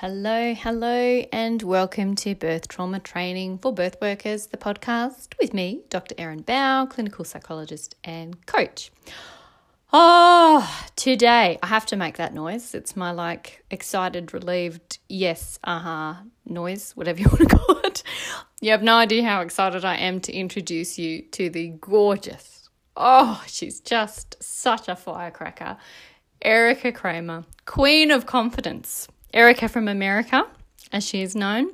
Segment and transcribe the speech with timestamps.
[0.00, 5.80] Hello, hello, and welcome to Birth Trauma Training for Birth Workers, the podcast with me,
[5.90, 6.14] Dr.
[6.16, 8.92] Erin Bowe, clinical psychologist and coach.
[9.92, 12.76] Oh, today I have to make that noise.
[12.76, 18.04] It's my like excited, relieved, yes, uh-huh, noise, whatever you want to call it.
[18.60, 23.42] You have no idea how excited I am to introduce you to the gorgeous, oh,
[23.48, 25.76] she's just such a firecracker,
[26.40, 29.08] Erica Kramer, Queen of Confidence.
[29.32, 30.46] Erica from America,
[30.92, 31.70] as she is known.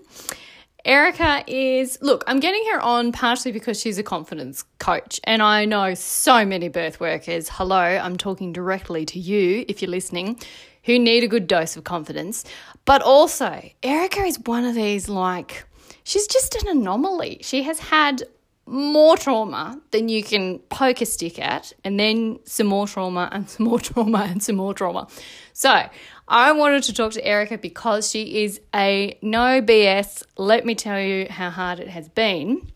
[0.84, 5.64] Erica is, look, I'm getting her on partially because she's a confidence coach, and I
[5.64, 7.48] know so many birth workers.
[7.48, 10.38] Hello, I'm talking directly to you if you're listening,
[10.82, 12.44] who need a good dose of confidence.
[12.84, 15.64] But also, Erica is one of these, like,
[16.02, 17.38] she's just an anomaly.
[17.40, 18.24] She has had
[18.66, 23.48] more trauma than you can poke a stick at, and then some more trauma, and
[23.50, 25.08] some more trauma, and some more trauma.
[25.54, 25.88] So,
[26.26, 30.22] I wanted to talk to Erica because she is a no BS.
[30.38, 32.70] Let me tell you how hard it has been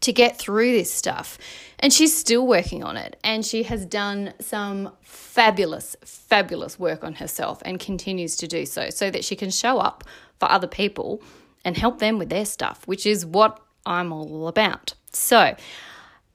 [0.00, 1.38] to get through this stuff.
[1.78, 3.18] And she's still working on it.
[3.22, 8.90] And she has done some fabulous, fabulous work on herself and continues to do so,
[8.90, 10.04] so that she can show up
[10.38, 11.22] for other people
[11.64, 14.94] and help them with their stuff, which is what I'm all about.
[15.12, 15.54] So,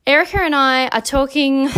[0.05, 1.69] Erica and I are talking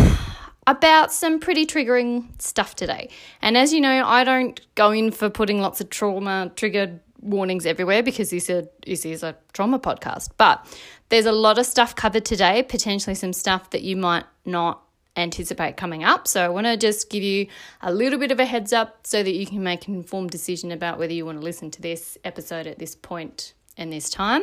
[0.68, 3.08] about some pretty triggering stuff today.
[3.40, 7.64] And as you know, I don't go in for putting lots of trauma triggered warnings
[7.64, 10.28] everywhere because this is, this is a trauma podcast.
[10.36, 10.64] But
[11.08, 14.82] there's a lot of stuff covered today, potentially some stuff that you might not
[15.16, 16.28] anticipate coming up.
[16.28, 17.46] So I want to just give you
[17.80, 20.70] a little bit of a heads up so that you can make an informed decision
[20.70, 24.42] about whether you want to listen to this episode at this point and this time.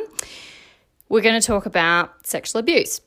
[1.08, 3.00] We're going to talk about sexual abuse.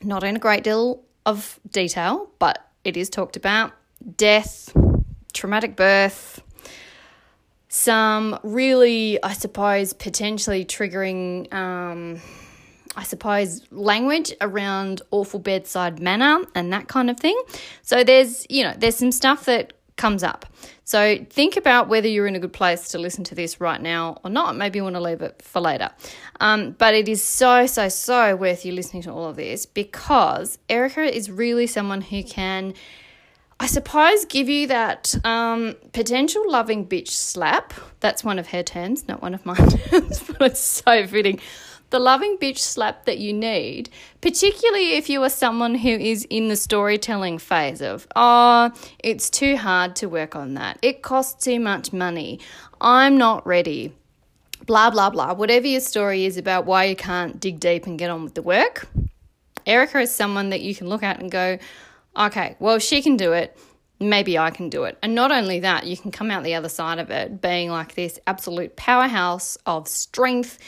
[0.00, 3.72] Not in a great deal of detail, but it is talked about
[4.16, 4.74] death,
[5.34, 6.40] traumatic birth,
[7.68, 12.20] some really, I suppose, potentially triggering, um,
[12.96, 17.38] I suppose, language around awful bedside manner and that kind of thing.
[17.82, 20.46] So there's, you know, there's some stuff that comes up.
[20.84, 24.20] So think about whether you're in a good place to listen to this right now
[24.24, 24.56] or not.
[24.56, 25.90] Maybe you want to leave it for later.
[26.40, 30.58] Um, but it is so, so, so worth you listening to all of this because
[30.68, 32.74] Erica is really someone who can.
[33.58, 37.72] I suppose give you that um, potential loving bitch slap.
[38.00, 39.56] That's one of her terms, not one of mine,
[39.90, 41.40] but it's so fitting
[41.90, 46.48] the loving bitch slap that you need, particularly if you are someone who is in
[46.48, 50.78] the storytelling phase of, oh, it's too hard to work on that.
[50.82, 52.40] It costs too much money.
[52.80, 53.92] I'm not ready.
[54.66, 55.34] Blah, blah, blah.
[55.34, 58.42] Whatever your story is about why you can't dig deep and get on with the
[58.42, 58.88] work,
[59.64, 61.58] Erica is someone that you can look at and go,
[62.16, 63.56] okay, well, she can do it
[63.98, 64.98] maybe I can do it.
[65.02, 67.94] And not only that, you can come out the other side of it being like
[67.94, 70.58] this absolute powerhouse of strength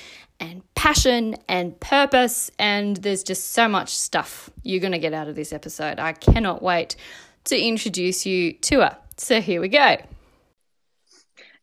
[0.40, 2.50] and passion and purpose.
[2.58, 5.98] And there's just so much stuff you're going to get out of this episode.
[5.98, 6.96] I cannot wait
[7.44, 8.98] to introduce you to her.
[9.16, 9.96] So here we go.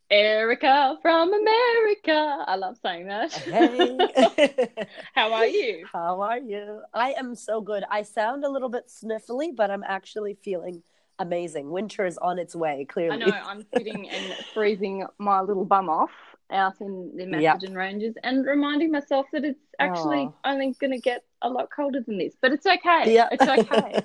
[0.08, 2.44] Erica from America.
[2.46, 3.32] I love saying that.
[3.32, 4.86] Hey.
[5.14, 5.84] How are you?
[5.92, 6.82] How are you?
[6.94, 7.82] I am so good.
[7.90, 10.82] I sound a little bit sniffly, but I'm actually feeling
[11.18, 11.70] amazing.
[11.70, 13.22] Winter is on its way, clearly.
[13.22, 13.36] I know.
[13.44, 16.10] I'm sitting and freezing my little bum off
[16.50, 17.78] out in the Macedon yep.
[17.78, 20.34] Ranges and reminding myself that it's actually oh.
[20.44, 23.14] only going to get a lot colder than this, but it's okay.
[23.14, 24.00] Yeah, it's okay.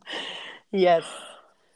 [0.72, 1.04] yes.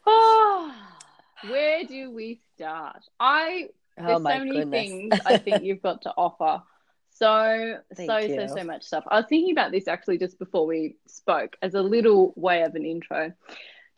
[0.06, 0.75] Oh,
[1.48, 3.04] where do we start?
[3.19, 4.70] I oh there's oh so many goodness.
[4.70, 6.62] things I think you've got to offer.
[7.10, 8.34] So so you.
[8.34, 9.04] so so much stuff.
[9.09, 12.75] I was thinking about this actually just before we spoke as a little way of
[12.75, 13.32] an intro.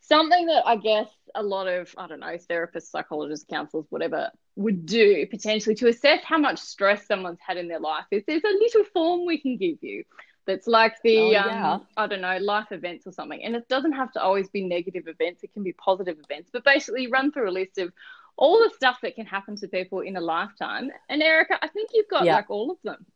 [0.09, 4.87] Something that I guess a lot of I don't know therapists, psychologists, counselors, whatever would
[4.87, 8.49] do potentially to assess how much stress someone's had in their life is there's a
[8.49, 10.03] little form we can give you
[10.47, 11.72] that's like the oh, yeah.
[11.75, 14.65] um, I don't know life events or something, and it doesn't have to always be
[14.65, 15.43] negative events.
[15.43, 17.93] It can be positive events, but basically run through a list of
[18.37, 20.91] all the stuff that can happen to people in a lifetime.
[21.09, 22.36] And Erica, I think you've got yeah.
[22.36, 23.07] like all of them.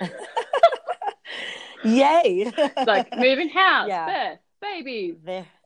[1.84, 2.52] Yay!
[2.86, 4.06] like moving house, yeah.
[4.06, 5.16] birth, baby,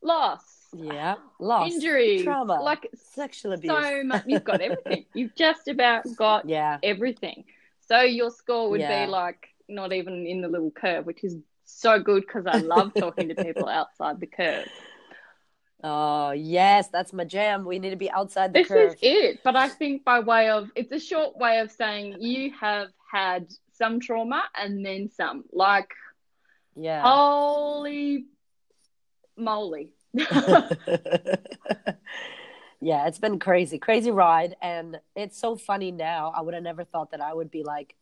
[0.02, 0.42] loss,
[0.74, 3.72] yeah, loss, injury, trauma, like sexual abuse.
[3.72, 4.24] So much.
[4.26, 5.04] You've got everything.
[5.14, 6.78] You've just about got yeah.
[6.82, 7.44] everything.
[7.86, 9.04] So your score would yeah.
[9.04, 12.92] be like not even in the little curve, which is so good because I love
[12.98, 14.68] talking to people outside the curve.
[15.82, 17.64] Oh yes, that's my jam.
[17.64, 18.92] We need to be outside the this curve.
[18.92, 19.40] This is it.
[19.44, 23.48] But I think by way of it's a short way of saying you have had
[23.72, 25.44] some trauma and then some.
[25.52, 25.90] Like,
[26.74, 28.24] yeah, holy
[29.36, 29.92] moly.
[30.14, 30.68] yeah,
[33.06, 36.32] it's been crazy, crazy ride, and it's so funny now.
[36.36, 37.94] I would have never thought that I would be like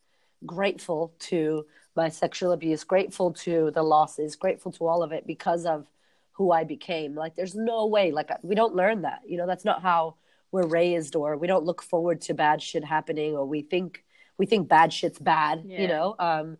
[0.45, 1.65] grateful to
[1.95, 5.87] my sexual abuse, grateful to the losses, grateful to all of it because of
[6.33, 7.15] who I became.
[7.15, 9.21] Like, there's no way, like, we don't learn that.
[9.27, 10.15] You know, that's not how
[10.51, 14.03] we're raised, or we don't look forward to bad shit happening, or we think
[14.37, 15.63] we think bad shit's bad.
[15.65, 15.81] Yeah.
[15.81, 16.57] You know, um,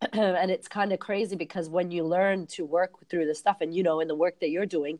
[0.12, 3.74] and it's kind of crazy because when you learn to work through the stuff, and
[3.74, 4.98] you know, in the work that you're doing,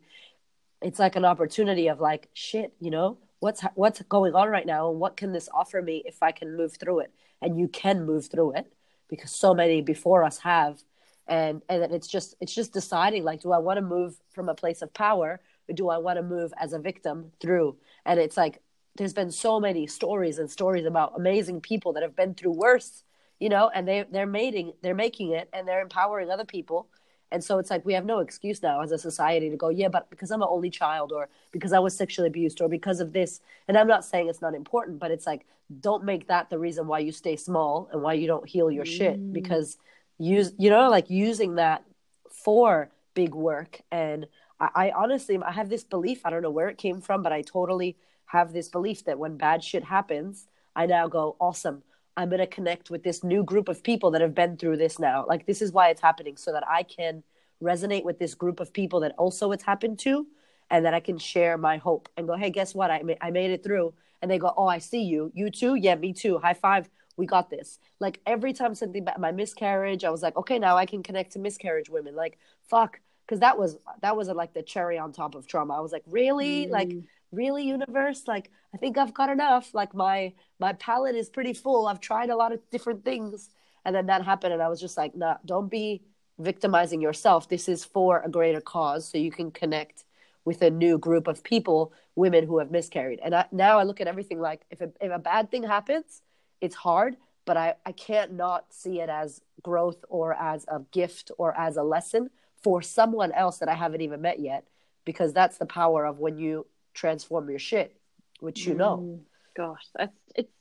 [0.81, 4.89] it's like an opportunity of like, shit, you know, what's what's going on right now,
[4.89, 7.13] and what can this offer me if I can move through it?
[7.41, 8.73] And you can move through it
[9.09, 10.81] because so many before us have
[11.29, 14.55] and and it's just it's just deciding like do i want to move from a
[14.55, 17.75] place of power or do i want to move as a victim through
[18.05, 18.61] and it's like
[18.95, 23.03] there's been so many stories and stories about amazing people that have been through worse
[23.39, 26.87] you know and they they're mating they're making it and they're empowering other people
[27.31, 29.87] and so it's like we have no excuse now as a society to go yeah
[29.87, 33.13] but because i'm an only child or because i was sexually abused or because of
[33.13, 35.45] this and i'm not saying it's not important but it's like
[35.81, 38.85] don't make that the reason why you stay small and why you don't heal your
[38.85, 38.97] mm.
[38.97, 39.77] shit because
[40.17, 41.83] use you know like using that
[42.29, 44.27] for big work and
[44.59, 47.31] I, I honestly i have this belief i don't know where it came from but
[47.31, 51.83] i totally have this belief that when bad shit happens i now go awesome
[52.19, 54.99] i'm going to connect with this new group of people that have been through this
[54.99, 57.23] now like this is why it's happening so that i can
[57.61, 60.25] resonate with this group of people that also it's happened to
[60.69, 63.31] and that i can share my hope and go hey guess what i, ma- I
[63.31, 66.37] made it through and they go oh i see you you too yeah me too
[66.37, 66.89] high five
[67.19, 67.77] we got this.
[67.99, 71.33] Like every time something about my miscarriage, I was like, okay, now I can connect
[71.33, 72.15] to miscarriage women.
[72.15, 72.39] Like,
[72.69, 75.77] fuck, because that was that was like the cherry on top of trauma.
[75.77, 76.71] I was like, really, mm.
[76.71, 76.91] like,
[77.31, 79.73] really, universe, like, I think I've got enough.
[79.73, 81.87] Like my my palate is pretty full.
[81.87, 83.49] I've tried a lot of different things,
[83.85, 86.03] and then that happened, and I was just like, nah, don't be
[86.37, 87.49] victimizing yourself.
[87.49, 90.05] This is for a greater cause, so you can connect
[90.45, 93.19] with a new group of people, women who have miscarried.
[93.23, 96.21] And I, now I look at everything like if a, if a bad thing happens,
[96.61, 101.31] it's hard, but I, I can't not see it as growth or as a gift
[101.37, 102.29] or as a lesson
[102.63, 104.65] for someone else that I haven't even met yet,
[105.05, 107.95] because that's the power of when you transform your shit,
[108.39, 108.97] which you know.
[108.97, 109.19] Mm,
[109.55, 110.51] gosh, that's it's.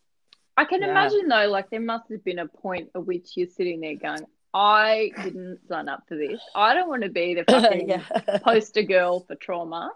[0.56, 0.90] I can yeah.
[0.90, 4.26] imagine though, like there must have been a point at which you're sitting there going,
[4.52, 6.40] I didn't sign up for this.
[6.54, 8.38] I don't want to be the fucking yeah.
[8.42, 9.92] poster girl for trauma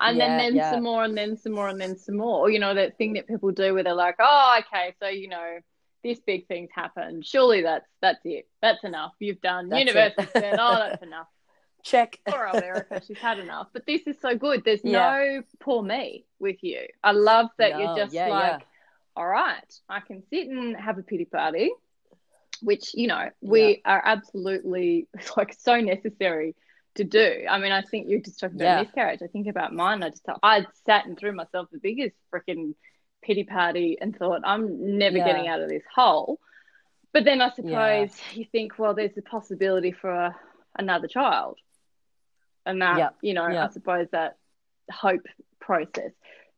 [0.00, 2.58] and yeah, then then some more and then some more and then some more you
[2.58, 5.58] know that thing that people do where they're like oh okay so you know
[6.02, 10.56] this big thing's happened surely that's that's it that's enough you've done that's university said
[10.58, 11.28] oh that's enough
[11.84, 14.98] check poor old erica she's had enough but this is so good there's yeah.
[14.98, 18.62] no poor me with you i love that no, you're just like
[19.16, 21.70] all right i can sit and have a pity party
[22.62, 26.54] which you know we are absolutely like so necessary
[26.94, 27.44] to do.
[27.48, 28.82] I mean, I think you're just talking about yeah.
[28.82, 29.20] miscarriage.
[29.22, 30.02] I think about mine.
[30.02, 32.74] I just I sat and threw myself the biggest freaking
[33.22, 35.26] pity party and thought I'm never yeah.
[35.26, 36.38] getting out of this hole.
[37.12, 38.08] But then I suppose yeah.
[38.32, 40.36] you think, well, there's a possibility for a,
[40.76, 41.58] another child,
[42.66, 44.36] and that you know, I suppose that
[44.90, 45.22] hope
[45.60, 46.12] process.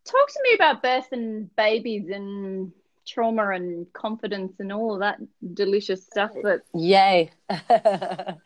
[0.04, 2.72] Talk to me about birth and babies and
[3.06, 5.18] trauma and confidence and all of that
[5.54, 7.30] delicious stuff that yay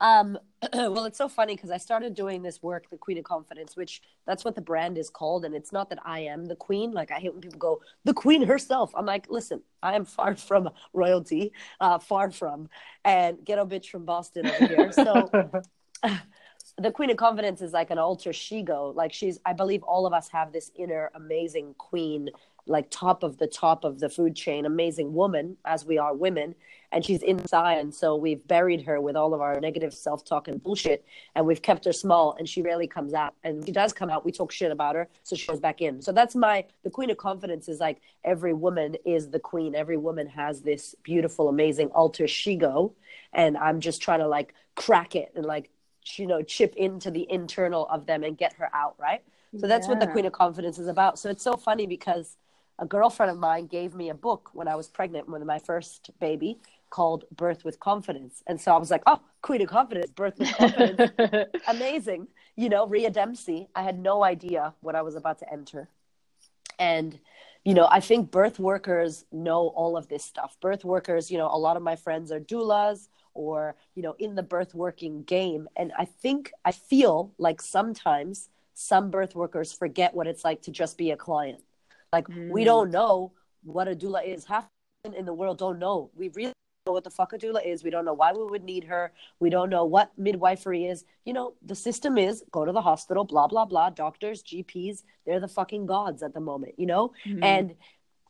[0.00, 0.38] Um,
[0.72, 4.02] well, it's so funny because I started doing this work, the Queen of Confidence, which
[4.26, 5.44] that's what the brand is called.
[5.44, 6.92] And it's not that I am the queen.
[6.92, 8.92] Like, I hate when people go, the queen herself.
[8.94, 12.68] I'm like, listen, I am far from royalty, uh, far from,
[13.04, 14.92] and ghetto bitch from Boston over here.
[14.92, 15.30] So.
[16.78, 18.92] the queen of confidence is like an alter ego.
[18.94, 22.28] Like she's i believe all of us have this inner amazing queen
[22.68, 26.54] like top of the top of the food chain amazing woman as we are women.
[26.92, 30.62] And she's inside and so we've buried her with all of our negative self-talk and
[30.62, 31.04] bullshit
[31.34, 33.34] and we've kept her small and she rarely comes out.
[33.42, 34.24] And she does come out.
[34.24, 36.02] We talk shit about her so she goes back in.
[36.02, 39.74] So that's my the queen of confidence is like every woman is the queen.
[39.74, 42.92] Every woman has this beautiful amazing alter ego.
[43.32, 45.70] And i'm just trying to like crack it and like
[46.14, 49.22] you know chip into the internal of them and get her out right
[49.58, 49.92] so that's yeah.
[49.92, 52.36] what the queen of confidence is about so it's so funny because
[52.78, 56.10] a girlfriend of mine gave me a book when I was pregnant with my first
[56.20, 56.58] baby
[56.90, 58.42] called Birth with Confidence.
[58.46, 61.50] And so I was like, oh, Queen of Confidence, Birth with Confidence.
[61.68, 62.28] Amazing.
[62.54, 63.68] You know, Rhea Dempsey.
[63.74, 65.88] I had no idea what I was about to enter.
[66.78, 67.18] And,
[67.66, 70.56] you know, I think birth workers know all of this stuff.
[70.60, 74.36] Birth workers, you know, a lot of my friends are doulas or, you know, in
[74.36, 75.68] the birth working game.
[75.76, 80.70] And I think, I feel like sometimes some birth workers forget what it's like to
[80.70, 81.60] just be a client.
[82.12, 82.52] Like, mm.
[82.52, 83.32] we don't know
[83.64, 84.44] what a doula is.
[84.44, 84.68] Half
[85.04, 86.12] in the world don't know.
[86.14, 86.52] We really
[86.92, 87.84] what the fuck a doula is.
[87.84, 89.12] We don't know why we would need her.
[89.40, 91.04] We don't know what midwifery is.
[91.24, 93.90] You know, the system is go to the hospital, blah, blah, blah.
[93.90, 97.12] Doctors, GPs, they're the fucking gods at the moment, you know?
[97.26, 97.42] Mm-hmm.
[97.42, 97.74] And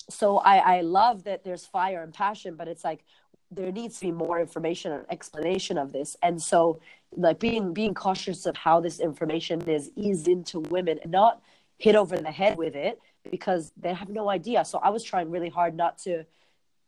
[0.09, 3.05] so I, I love that there's fire and passion, but it's like
[3.51, 6.17] there needs to be more information and explanation of this.
[6.23, 6.81] And so
[7.13, 11.41] like being being cautious of how this information is eased into women and not
[11.79, 14.65] hit over the head with it because they have no idea.
[14.65, 16.25] So I was trying really hard not to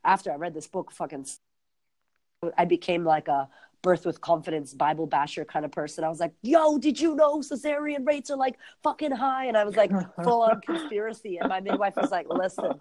[0.04, 1.26] after I read this book fucking
[2.56, 3.48] I became like a
[3.82, 6.04] birth with confidence Bible basher kind of person.
[6.04, 9.46] I was like, yo, did you know cesarean rates are like fucking high?
[9.46, 9.90] And I was like
[10.22, 11.38] full on conspiracy.
[11.38, 12.74] And my midwife was like, listen,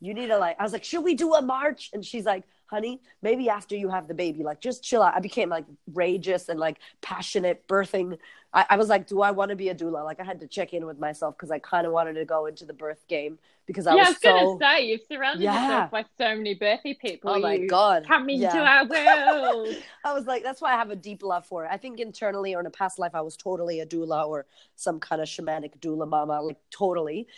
[0.00, 1.90] you need to like, I was like, should we do a march?
[1.92, 2.44] And she's like,
[2.74, 5.14] honey, maybe after you have the baby, like just chill out.
[5.14, 8.18] I became like rageous and like passionate birthing.
[8.52, 10.04] I, I was like, do I want to be a doula?
[10.04, 12.46] Like I had to check in with myself because I kind of wanted to go
[12.46, 14.58] into the birth game because I yeah, was, I was so...
[14.58, 15.62] gonna say you've surrounded yeah.
[15.62, 17.30] yourself by so many birthy people.
[17.30, 18.80] Oh my god, come into yeah.
[18.80, 18.86] our
[19.54, 19.76] world.
[20.04, 21.68] I was like, that's why I have a deep love for it.
[21.70, 24.98] I think internally or in a past life, I was totally a doula or some
[24.98, 27.28] kind of shamanic doula mama, like totally.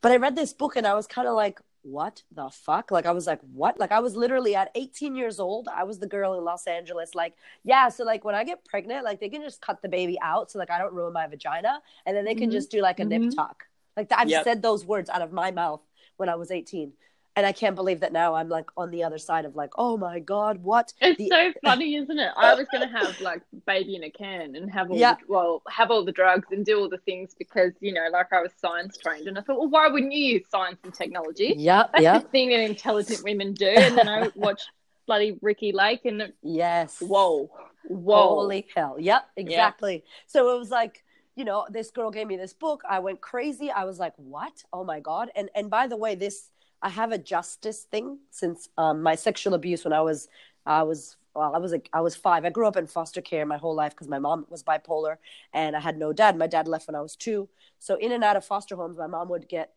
[0.00, 2.90] But I read this book and I was kind of like, what the fuck?
[2.90, 3.78] Like I was like, what?
[3.78, 5.68] Like I was literally at 18 years old.
[5.68, 7.14] I was the girl in Los Angeles.
[7.14, 7.88] Like, yeah.
[7.88, 10.58] So like when I get pregnant, like they can just cut the baby out, so
[10.58, 12.52] like I don't ruin my vagina, and then they can mm-hmm.
[12.52, 13.26] just do like a mm-hmm.
[13.26, 13.64] nip tuck.
[13.96, 14.44] Like I've yep.
[14.44, 15.80] said those words out of my mouth
[16.16, 16.92] when I was 18
[17.36, 19.98] and I can't believe that now I'm like on the other side of like, oh
[19.98, 20.94] my god, what?
[21.02, 21.28] It's the...
[21.28, 22.32] so funny, isn't it?
[22.34, 25.14] I was gonna have like baby in a can and have all yeah.
[25.14, 28.32] the, well have all the drugs and do all the things because you know like
[28.32, 31.54] I was science trained and I thought, well, why wouldn't you use science and technology?
[31.58, 32.18] Yeah, that's yeah.
[32.18, 33.66] the thing that intelligent women do.
[33.86, 34.68] And then I watched
[35.06, 37.50] bloody Ricki Lake and yes, whoa,
[37.84, 39.94] whoa, holy hell, yep, exactly.
[39.94, 40.02] Yep.
[40.26, 41.04] So it was like
[41.36, 44.64] you know this girl gave me this book i went crazy i was like what
[44.72, 46.48] oh my god and and by the way this
[46.82, 50.28] I have a justice thing since um, my sexual abuse when I was
[50.64, 52.44] I was well, I was a, I was five.
[52.44, 55.16] I grew up in foster care my whole life because my mom was bipolar
[55.52, 56.36] and I had no dad.
[56.36, 57.48] My dad left when I was two.
[57.78, 59.72] So in and out of foster homes, my mom would get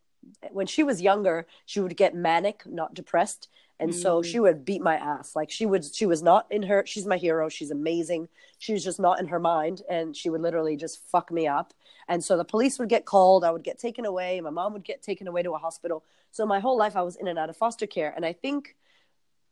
[0.52, 3.48] when she was younger, she would get manic, not depressed,
[3.80, 3.94] and mm.
[3.94, 5.36] so she would beat my ass.
[5.36, 6.84] Like she would, she was not in her.
[6.86, 7.48] She's my hero.
[7.50, 8.28] She's amazing.
[8.58, 11.74] She was just not in her mind, and she would literally just fuck me up.
[12.08, 13.44] And so the police would get called.
[13.44, 14.42] I would get taken away.
[14.42, 16.04] My mom would get taken away to a hospital.
[16.32, 18.14] So my whole life I was in and out of foster care.
[18.16, 18.76] And I think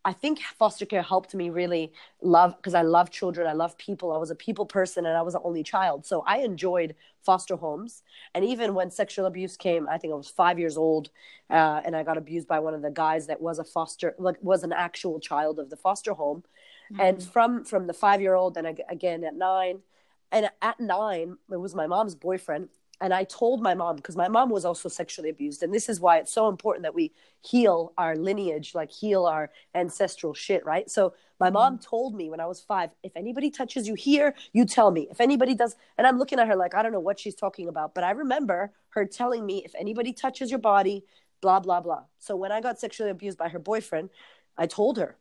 [0.06, 1.92] I think foster care helped me really
[2.22, 3.46] love because I love children.
[3.46, 4.14] I love people.
[4.14, 6.06] I was a people person and I was an only child.
[6.06, 8.04] So I enjoyed foster homes.
[8.34, 11.10] And even when sexual abuse came, I think I was five years old
[11.50, 14.38] uh, and I got abused by one of the guys that was a foster, like
[14.42, 16.44] was an actual child of the foster home.
[16.90, 17.02] Mm-hmm.
[17.02, 19.80] And from from the five year old, and again at nine,
[20.32, 24.27] and at nine, it was my mom's boyfriend and I told my mom because my
[24.27, 27.12] mom was also sexually abused, and this is why it's so important that we
[27.42, 30.89] heal our lineage, like heal our ancestral shit, right?
[30.89, 31.89] So my mom mm-hmm.
[31.89, 35.08] told me when I was five, if anybody touches you here, you tell me.
[35.12, 37.68] If anybody does, and I'm looking at her like I don't know what she's talking
[37.68, 41.06] about, but I remember her telling me if anybody touches your body,
[41.42, 42.04] blah blah blah.
[42.18, 44.10] So when I got sexually abused by her boyfriend,
[44.58, 45.18] I told her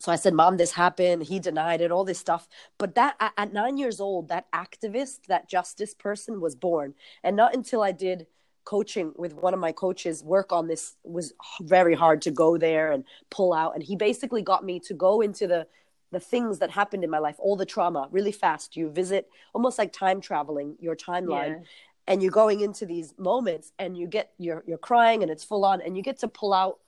[0.00, 1.24] so I said, Mom, this happened.
[1.24, 2.48] He denied it, all this stuff.
[2.78, 6.94] But that at nine years old, that activist, that justice person was born.
[7.22, 8.26] And not until I did
[8.64, 12.92] coaching with one of my coaches work on this was very hard to go there
[12.92, 13.74] and pull out.
[13.74, 15.66] And he basically got me to go into the
[16.12, 18.76] the things that happened in my life, all the trauma, really fast.
[18.76, 21.60] You visit almost like time traveling your timeline.
[21.60, 21.66] Yeah.
[22.06, 25.66] And you're going into these moments and you get you're you're crying and it's full
[25.66, 26.78] on and you get to pull out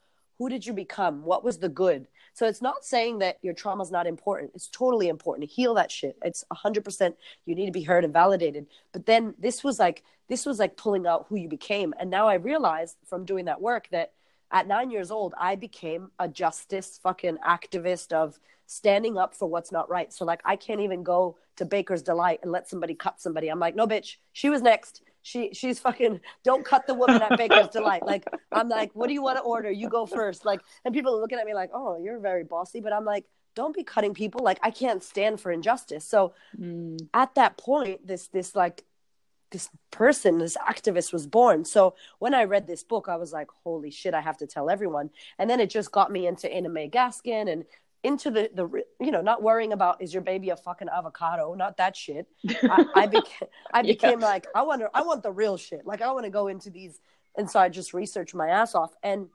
[0.43, 1.23] who did you become?
[1.23, 2.09] What was the good?
[2.35, 4.51] So it's not saying that your trauma is not important.
[4.57, 6.19] It's totally important to heal that shit.
[6.25, 7.15] It's 100%
[7.47, 8.67] you need to be heard and validated.
[8.91, 11.95] But then this was like this was like pulling out who you became.
[11.97, 14.15] And now I realized from doing that work that
[14.51, 19.71] at 9 years old I became a justice fucking activist of standing up for what's
[19.71, 20.13] not right.
[20.13, 23.47] So like I can't even go to Baker's Delight and let somebody cut somebody.
[23.47, 27.39] I'm like, "No bitch, she was next." She she's fucking don't cut the woman at
[27.39, 28.05] Baker's Delight.
[28.05, 29.71] Like I'm like, what do you want to order?
[29.71, 30.45] You go first.
[30.45, 32.81] Like, and people are looking at me like, oh, you're very bossy.
[32.81, 33.25] But I'm like,
[33.55, 34.43] don't be cutting people.
[34.43, 36.05] Like I can't stand for injustice.
[36.05, 36.99] So mm.
[37.15, 38.85] at that point, this this like
[39.53, 41.65] this person, this activist was born.
[41.65, 44.69] So when I read this book, I was like, holy shit, I have to tell
[44.69, 45.11] everyone.
[45.39, 47.65] And then it just got me into Ina May Gaskin and
[48.05, 48.69] into the the
[49.01, 52.27] you know not worrying about is your baby a fucking avocado not that shit
[52.65, 54.27] i, I became i became yeah.
[54.27, 56.71] like i want to i want the real shit like i want to go into
[56.71, 57.01] these
[57.37, 59.29] and so i just researched my ass off and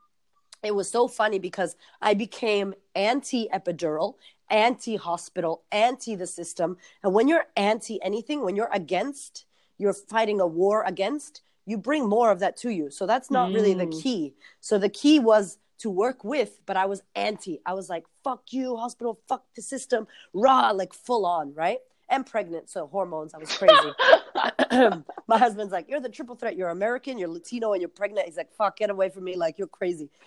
[0.63, 4.15] it was so funny because i became anti epidural
[4.49, 9.45] anti hospital anti the system and when you're anti anything when you're against
[9.77, 13.49] you're fighting a war against you bring more of that to you so that's not
[13.49, 13.55] mm.
[13.55, 14.01] really the mm.
[14.01, 17.59] key so the key was to work with, but I was anti.
[17.65, 21.79] I was like, fuck you, hospital, fuck the system, raw, like full on, right?
[22.09, 23.91] And pregnant, so hormones, I was crazy.
[25.27, 26.57] My husband's like, You're the triple threat.
[26.57, 28.27] You're American, you're Latino, and you're pregnant.
[28.27, 29.35] He's like, Fuck, get away from me.
[29.35, 30.09] Like, you're crazy.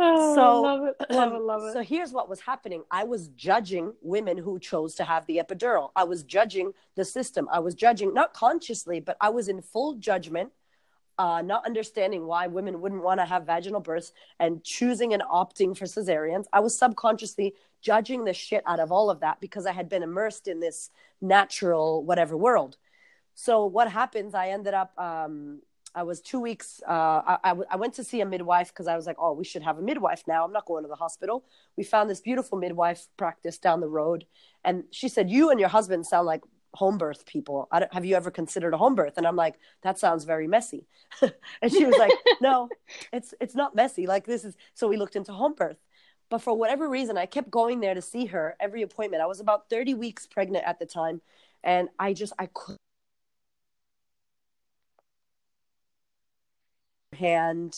[0.00, 1.72] Oh, so, love it, love it, love it.
[1.72, 2.84] So here's what was happening.
[2.88, 5.90] I was judging women who chose to have the epidural.
[5.96, 7.48] I was judging the system.
[7.50, 10.52] I was judging, not consciously, but I was in full judgment
[11.18, 15.76] uh, not understanding why women wouldn't want to have vaginal births and choosing and opting
[15.76, 16.46] for cesareans.
[16.52, 20.02] I was subconsciously judging the shit out of all of that because I had been
[20.02, 22.76] immersed in this natural whatever world.
[23.34, 24.34] So what happens?
[24.34, 24.98] I ended up.
[24.98, 25.60] Um,
[25.94, 26.80] I was two weeks.
[26.86, 29.78] Uh, I, went to see a midwife because I was like, oh, we should have
[29.78, 30.44] a midwife now.
[30.44, 31.44] I'm not going to the hospital.
[31.76, 34.26] We found this beautiful midwife practice down the road,
[34.64, 36.42] and she said, "You and your husband sound like
[36.74, 37.68] home birth people.
[37.92, 39.14] have you ever considered a home birth?
[39.16, 40.86] And I'm like, that sounds very messy.
[41.62, 42.68] and she was like, no,
[43.12, 44.06] it's it's not messy.
[44.06, 44.56] Like this is.
[44.74, 45.78] So we looked into home birth.
[46.30, 49.22] But for whatever reason, I kept going there to see her every appointment.
[49.22, 51.22] I was about 30 weeks pregnant at the time,
[51.64, 52.76] and I just I could
[57.14, 57.76] hand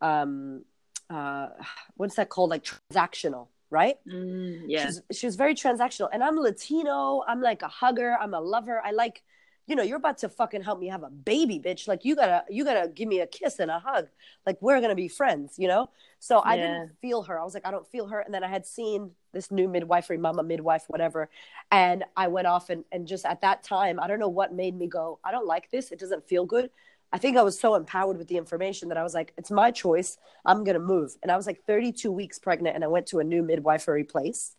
[0.00, 0.64] um
[1.10, 1.48] uh
[1.96, 3.96] what's that called like transactional right?
[4.06, 4.84] Mm, yeah.
[4.84, 6.08] She's, she was very transactional.
[6.12, 7.22] And I'm Latino.
[7.26, 8.16] I'm like a hugger.
[8.20, 8.80] I'm a lover.
[8.84, 9.22] I like,
[9.66, 11.88] you know, you're about to fucking help me have a baby, bitch.
[11.88, 14.08] Like you gotta, you gotta give me a kiss and a hug.
[14.46, 15.88] Like we're gonna be friends, you know?
[16.18, 16.62] So I yeah.
[16.62, 17.40] didn't feel her.
[17.40, 18.20] I was like, I don't feel her.
[18.20, 21.30] And then I had seen this new midwifery, mama midwife, whatever.
[21.70, 24.76] And I went off and, and just at that time, I don't know what made
[24.76, 25.90] me go, I don't like this.
[25.92, 26.68] It doesn't feel good.
[27.12, 29.70] I think I was so empowered with the information that I was like, it's my
[29.70, 30.16] choice.
[30.44, 31.16] I'm going to move.
[31.22, 34.56] And I was like 32 weeks pregnant and I went to a new midwifery place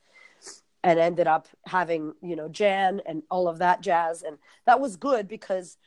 [0.83, 4.21] and ended up having, you know, Jan and all of that jazz.
[4.21, 5.77] And that was good because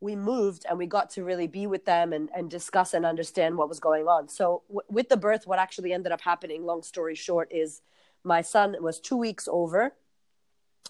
[0.00, 3.56] we moved and we got to really be with them and, and discuss and understand
[3.56, 4.28] what was going on.
[4.28, 7.82] So w- with the birth, what actually ended up happening, long story short, is
[8.24, 9.92] my son was two weeks over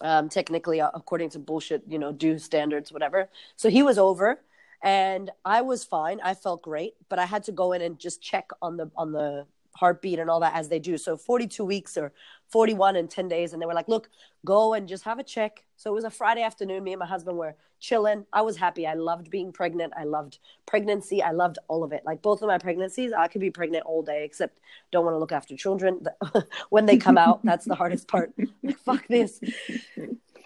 [0.01, 3.29] um, technically uh, according to bullshit, you know, due standards, whatever.
[3.55, 4.39] So he was over
[4.83, 6.19] and I was fine.
[6.21, 9.13] I felt great, but I had to go in and just check on the on
[9.13, 10.97] the heartbeat and all that as they do.
[10.97, 12.13] So 42 weeks or
[12.49, 13.53] 41 and 10 days.
[13.53, 14.09] And they were like, look,
[14.45, 15.63] go and just have a check.
[15.77, 16.83] So it was a Friday afternoon.
[16.83, 18.25] Me and my husband were chilling.
[18.31, 18.85] I was happy.
[18.85, 19.93] I loved being pregnant.
[19.97, 21.23] I loved pregnancy.
[21.23, 22.03] I loved all of it.
[22.05, 24.59] Like both of my pregnancies, I could be pregnant all day, except
[24.91, 26.05] don't want to look after children.
[26.69, 28.31] when they come out, that's the hardest part.
[28.61, 29.39] Like, fuck this.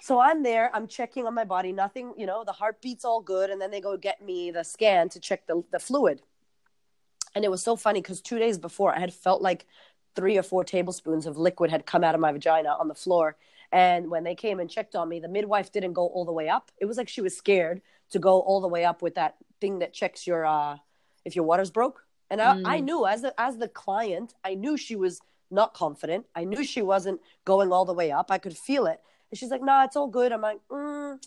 [0.02, 3.50] So I'm there, I'm checking on my body, nothing, you know, the heartbeat's all good.
[3.50, 6.22] And then they go get me the scan to check the, the fluid.
[7.36, 9.66] And it was so funny because two days before, I had felt like
[10.16, 13.38] three or four tablespoons of liquid had come out of my vagina on the floor.
[13.72, 16.50] And when they came and checked on me, the midwife didn't go all the way
[16.50, 16.72] up.
[16.80, 17.82] It was like she was scared
[18.12, 20.78] to go all the way up with that thing that checks your uh
[21.26, 22.06] if your water's broke.
[22.30, 22.62] And I, mm.
[22.66, 25.20] I knew as the, as the client, I knew she was
[25.52, 26.26] not confident.
[26.36, 28.32] I knew she wasn't going all the way up.
[28.32, 29.02] I could feel it.
[29.32, 31.24] And she's like, "Nah, it's all good." I'm like, mm,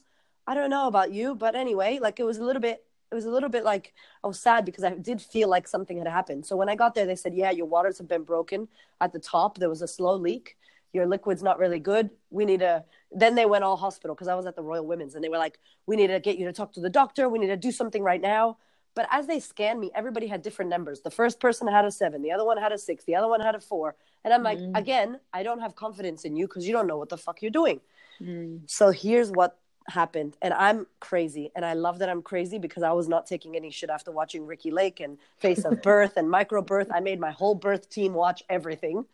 [0.46, 3.24] "I don't know about you, but anyway, like it was a little bit." It was
[3.24, 6.46] a little bit like I was sad because I did feel like something had happened.
[6.46, 8.68] So when I got there, they said, "Yeah, your waters have been broken
[9.00, 9.58] at the top.
[9.58, 10.56] There was a slow leak.
[10.92, 12.10] Your liquid's not really good.
[12.30, 15.14] We need to." Then they went all hospital because I was at the Royal Women's,
[15.14, 17.28] and they were like, "We need to get you to talk to the doctor.
[17.28, 18.58] We need to do something right now."
[18.94, 21.00] But as they scanned me, everybody had different numbers.
[21.00, 23.40] The first person had a seven, the other one had a six, the other one
[23.40, 23.94] had a four.
[24.24, 24.76] And I'm like, mm.
[24.76, 27.50] again, I don't have confidence in you because you don't know what the fuck you're
[27.50, 27.80] doing.
[28.22, 28.62] Mm.
[28.66, 30.37] So here's what happened.
[30.40, 31.50] And I'm crazy.
[31.54, 34.46] And I love that I'm crazy because I was not taking any shit after watching
[34.46, 36.88] Ricki Lake and Face of Birth and Microbirth.
[36.92, 39.04] I made my whole birth team watch everything.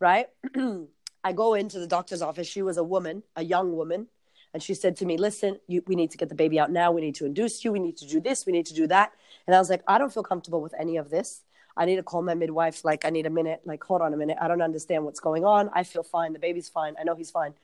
[0.00, 0.26] Right.
[1.24, 2.48] I go into the doctor's office.
[2.48, 4.08] She was a woman, a young woman.
[4.54, 6.92] And she said to me, Listen, you, we need to get the baby out now.
[6.92, 7.72] We need to induce you.
[7.72, 8.44] We need to do this.
[8.44, 9.12] We need to do that.
[9.46, 11.42] And I was like, I don't feel comfortable with any of this.
[11.74, 12.84] I need to call my midwife.
[12.84, 13.62] Like, I need a minute.
[13.64, 14.36] Like, hold on a minute.
[14.40, 15.70] I don't understand what's going on.
[15.72, 16.34] I feel fine.
[16.34, 16.94] The baby's fine.
[17.00, 17.54] I know he's fine.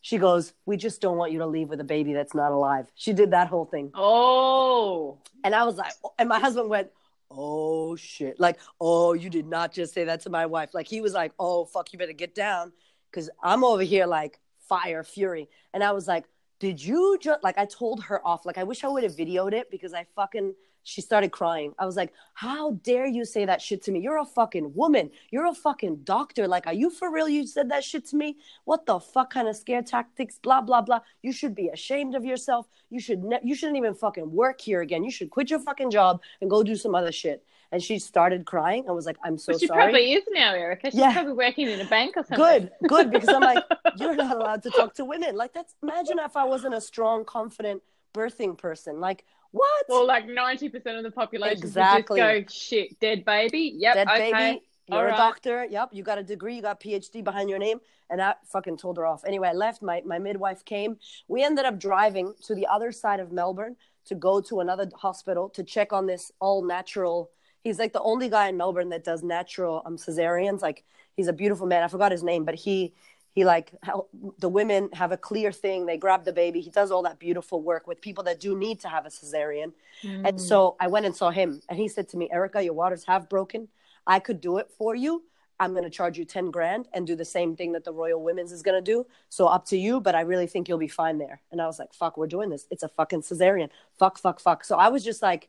[0.00, 2.86] She goes, We just don't want you to leave with a baby that's not alive.
[2.94, 3.90] She did that whole thing.
[3.94, 5.18] Oh.
[5.44, 6.90] And I was like, and my husband went,
[7.30, 8.40] Oh shit.
[8.40, 10.74] Like, oh, you did not just say that to my wife.
[10.74, 12.72] Like, he was like, Oh, fuck, you better get down.
[13.12, 15.48] Cause I'm over here like fire, fury.
[15.72, 16.24] And I was like,
[16.58, 18.44] Did you just, like, I told her off.
[18.44, 21.72] Like, I wish I would have videoed it because I fucking, she started crying.
[21.78, 24.00] I was like, How dare you say that shit to me?
[24.00, 25.10] You're a fucking woman.
[25.30, 26.48] You're a fucking doctor.
[26.48, 27.28] Like, are you for real?
[27.28, 28.38] You said that shit to me?
[28.64, 30.38] What the fuck kind of scare tactics?
[30.42, 31.00] Blah, blah, blah.
[31.22, 32.66] You should be ashamed of yourself.
[32.90, 35.04] You should ne- you shouldn't even fucking work here again.
[35.04, 37.44] You should quit your fucking job and go do some other shit.
[37.70, 38.84] And she started crying.
[38.88, 39.82] I was like, I'm so but she sorry.
[39.82, 40.90] probably is now, Erica.
[40.90, 41.12] She's yeah.
[41.12, 42.70] probably working in a bank or something.
[42.80, 43.10] Good, good.
[43.10, 43.62] Because I'm like,
[43.96, 45.36] you're not allowed to talk to women.
[45.36, 47.82] Like that's imagine if I wasn't a strong, confident
[48.14, 49.00] birthing person.
[49.00, 49.84] Like what?
[49.88, 52.20] Well, like ninety percent of the population exactly.
[52.20, 53.74] just go shit, dead baby.
[53.76, 54.32] Yep, dead okay.
[54.32, 54.62] baby.
[54.90, 55.66] You're a doctor.
[55.68, 57.80] Yep, you got a degree, you got PhD behind your name.
[58.10, 59.24] And I fucking told her off.
[59.26, 59.82] Anyway, I left.
[59.82, 60.96] My, my midwife came.
[61.28, 63.76] We ended up driving to the other side of Melbourne
[64.06, 67.30] to go to another hospital to check on this all natural.
[67.62, 70.62] He's like the only guy in Melbourne that does natural um, cesareans.
[70.62, 70.84] Like
[71.16, 71.82] he's a beautiful man.
[71.82, 72.94] I forgot his name, but he
[73.38, 75.86] he like help, the women have a clear thing.
[75.86, 76.60] They grab the baby.
[76.60, 79.72] He does all that beautiful work with people that do need to have a cesarean.
[80.02, 80.28] Mm.
[80.28, 83.04] and so i went and saw him and he said to me erica your waters
[83.04, 83.68] have broken.
[84.06, 85.24] I could do it for you.
[85.60, 88.22] I'm going to charge you 10 grand and do the same thing that the royal
[88.22, 89.06] women's is going to do.
[89.28, 91.40] So up to you but i really think you'll be fine there.
[91.52, 92.66] And i was like fuck we're doing this.
[92.70, 93.70] It's a fucking cesarean.
[93.98, 94.64] Fuck fuck fuck.
[94.64, 95.48] So i was just like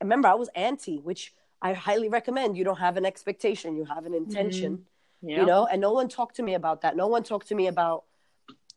[0.00, 4.06] remember i was anti which i highly recommend you don't have an expectation you have
[4.06, 4.84] an intention mm
[5.22, 6.96] you know and no one talked to me about that.
[6.96, 8.04] No one talked to me about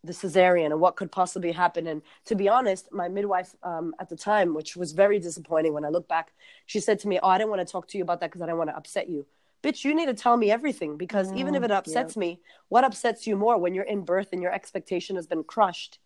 [0.03, 1.87] the cesarean and what could possibly happen.
[1.87, 5.85] And to be honest my midwife um, at the time which was very disappointing when
[5.85, 6.33] i look back
[6.65, 8.41] she said to me oh i didn't want to talk to you about that because
[8.41, 9.25] i didn't want to upset you.
[9.63, 12.83] Bitch you need to tell me everything because mm, even if it upsets me what
[12.83, 15.99] upsets you more when you're in birth and your expectation has been crushed?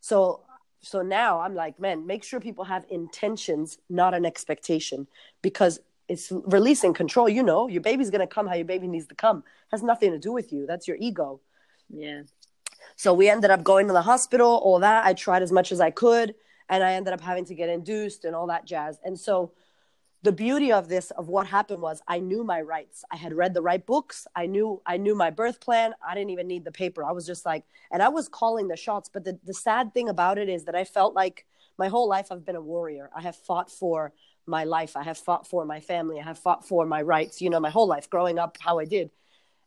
[0.00, 0.40] So
[0.82, 5.06] so now i'm like man make sure people have intentions not an expectation.
[5.42, 5.78] Because
[6.10, 7.28] it's releasing control.
[7.28, 9.38] You know, your baby's gonna come how your baby needs to come.
[9.38, 10.66] It has nothing to do with you.
[10.66, 11.40] That's your ego.
[11.88, 12.22] Yeah.
[12.96, 14.60] So we ended up going to the hospital.
[14.64, 16.34] All that I tried as much as I could,
[16.68, 18.98] and I ended up having to get induced and all that jazz.
[19.04, 19.52] And so,
[20.22, 23.04] the beauty of this, of what happened, was I knew my rights.
[23.10, 24.26] I had read the right books.
[24.34, 25.94] I knew I knew my birth plan.
[26.06, 27.04] I didn't even need the paper.
[27.04, 29.08] I was just like, and I was calling the shots.
[29.08, 31.46] But the the sad thing about it is that I felt like
[31.78, 33.10] my whole life I've been a warrior.
[33.16, 34.12] I have fought for
[34.50, 34.96] my life.
[34.96, 36.20] I have fought for my family.
[36.20, 38.84] I have fought for my rights, you know, my whole life growing up, how I
[38.84, 39.10] did.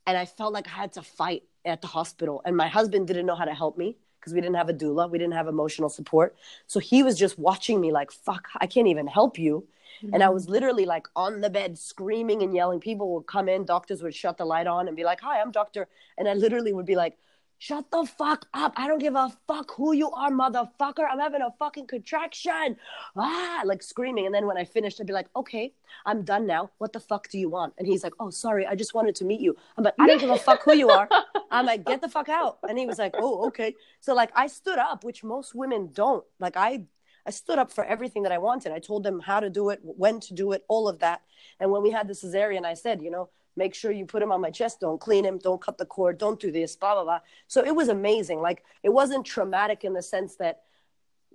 [0.06, 2.41] And I felt like I had to fight at the hospital.
[2.46, 5.10] And my husband didn't know how to help me because we didn't have a doula.
[5.10, 6.36] We didn't have emotional support.
[6.67, 9.67] So he was just watching me like, fuck, I can't even help you.
[10.04, 10.13] Mm-hmm.
[10.13, 12.80] And I was literally like on the bed screaming and yelling.
[12.80, 15.52] People would come in, doctors would shut the light on and be like, hi, I'm
[15.52, 15.88] doctor.
[16.17, 17.17] And I literally would be like,
[17.60, 18.74] Shut the fuck up.
[18.76, 21.08] I don't give a fuck who you are, motherfucker.
[21.10, 22.76] I'm having a fucking contraction.
[23.16, 24.26] Ah, like screaming.
[24.26, 25.74] And then when I finished, I'd be like, okay,
[26.06, 26.72] I'm done now.
[26.78, 27.74] What the fuck do you want?
[27.78, 28.68] And he's like, oh, sorry.
[28.68, 29.56] I just wanted to meet you.
[29.78, 31.08] I'm like, I don't give a fuck who you are.
[31.52, 32.60] I'm like, get the fuck out.
[32.68, 33.76] And he was like, oh, okay.
[34.02, 36.26] So like I stood up, which most women don't.
[36.39, 36.84] Like I
[37.26, 38.74] I stood up for everything that I wanted.
[38.74, 41.22] I told them how to do it, when to do it, all of that.
[41.60, 44.32] And when we had the cesarean, I said, you know, make sure you put him
[44.32, 47.04] on my chest don't clean him don't cut the cord don't do this blah blah
[47.04, 50.63] blah so it was amazing like it wasn't traumatic in the sense that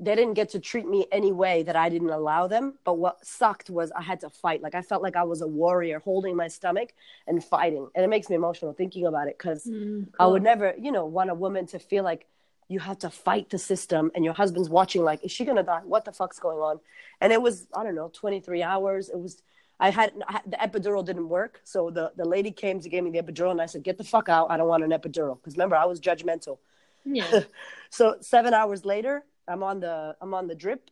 [0.01, 2.75] they didn't get to treat me any way that I didn't allow them.
[2.85, 4.63] But what sucked was I had to fight.
[4.63, 6.95] Like I felt like I was a warrior holding my stomach
[7.27, 7.89] and fighting.
[7.95, 10.15] And it makes me emotional thinking about it because mm, cool.
[10.21, 12.27] I would never, you know, want a woman to feel like
[12.69, 15.63] you have to fight the system and your husband's watching, like, is she going to
[15.63, 15.81] die?
[15.85, 16.81] What the fuck's going on?
[17.21, 19.09] And it was, I don't know, 23 hours.
[19.09, 19.43] It was
[19.81, 23.05] I had, I had, the epidural didn't work, so the the lady came to give
[23.05, 24.51] me the epidural, and I said, "Get the fuck out!
[24.51, 26.59] I don't want an epidural." Because remember, I was judgmental.
[27.05, 27.41] Yeah.
[27.91, 30.91] so seven hours later, I'm on the I'm on the drip.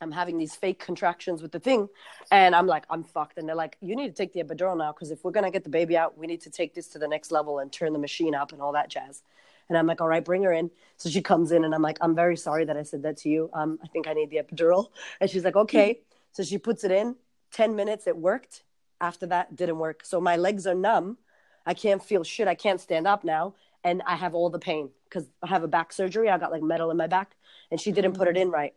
[0.00, 1.88] I'm having these fake contractions with the thing,
[2.30, 3.38] and I'm like, I'm fucked.
[3.38, 5.64] And they're like, you need to take the epidural now because if we're gonna get
[5.64, 7.98] the baby out, we need to take this to the next level and turn the
[7.98, 9.22] machine up and all that jazz.
[9.68, 10.70] And I'm like, all right, bring her in.
[10.98, 13.30] So she comes in, and I'm like, I'm very sorry that I said that to
[13.30, 13.50] you.
[13.54, 14.88] Um, I think I need the epidural.
[15.20, 16.00] And she's like, okay.
[16.32, 17.16] so she puts it in,
[17.54, 18.62] 10 minutes it worked.
[19.00, 20.04] After that didn't work.
[20.04, 21.18] So my legs are numb.
[21.66, 22.48] I can't feel shit.
[22.48, 23.54] I can't stand up now.
[23.82, 26.30] And i have all the pain because i have a back surgery.
[26.30, 27.36] I got like metal in my back
[27.70, 28.42] and she didn't put it mm-hmm.
[28.42, 28.74] in right.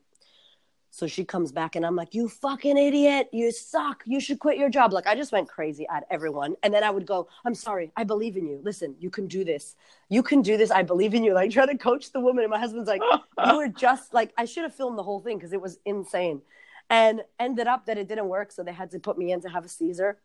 [0.90, 3.30] So she comes back and i'm like you fucking idiot.
[3.32, 4.04] You suck.
[4.06, 4.92] You should quit your job.
[4.92, 6.56] Like i just went crazy at everyone.
[6.62, 7.92] And then i would go i'm sorry.
[7.96, 8.60] I believe in you.
[8.64, 9.76] Listen you can do this.
[10.10, 10.72] You can do this.
[10.72, 11.34] I believe in you.
[11.34, 13.02] Like try to coach the woman and my husband's like
[13.46, 16.42] you were just like i should have filmed the whole thing because it was insane
[16.90, 19.50] and ended up that it didn't work so they had to put me in to
[19.50, 20.18] have a caesar.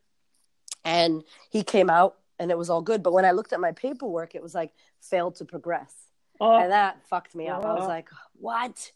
[0.84, 3.02] And he came out and it was all good.
[3.02, 5.94] But when i looked at my paperwork it was like failed to progress.
[6.40, 6.56] Oh.
[6.56, 7.62] and that fucked me up.
[7.64, 7.68] Oh.
[7.68, 8.92] i was like what?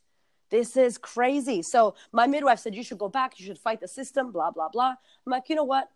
[0.48, 1.62] This is crazy.
[1.62, 3.38] So my midwife said you should go back.
[3.40, 4.94] You should fight the system blah blah blah.
[5.26, 5.90] I'm like you know what?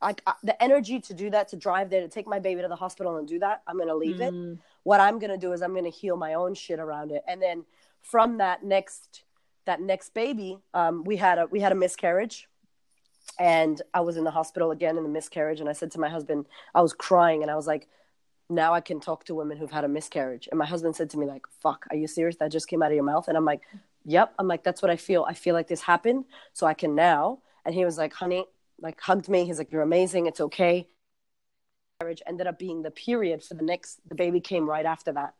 [0.00, 2.74] Like the energy to do that to drive there to take my baby to the
[2.74, 4.54] hospital and do that i'm gonna leave mm.
[4.54, 7.22] it what i'm gonna do is i'm gonna heal my own shit around it.
[7.28, 7.64] And then
[8.02, 9.22] from that next
[9.66, 12.48] that next baby, um, we had a we had a miscarriage,
[13.38, 15.60] and I was in the hospital again in the miscarriage.
[15.60, 17.88] And I said to my husband, I was crying, and I was like,
[18.50, 21.18] "Now I can talk to women who've had a miscarriage." And my husband said to
[21.18, 22.36] me, "Like, fuck, are you serious?
[22.36, 23.62] That just came out of your mouth?" And I'm like,
[24.04, 25.24] "Yep." I'm like, "That's what I feel.
[25.28, 28.46] I feel like this happened, so I can now." And he was like, "Honey,"
[28.80, 29.44] like hugged me.
[29.44, 30.26] He's like, "You're amazing.
[30.26, 30.88] It's okay."
[32.26, 34.00] Ended up being the period for the next.
[34.08, 35.34] The baby came right after that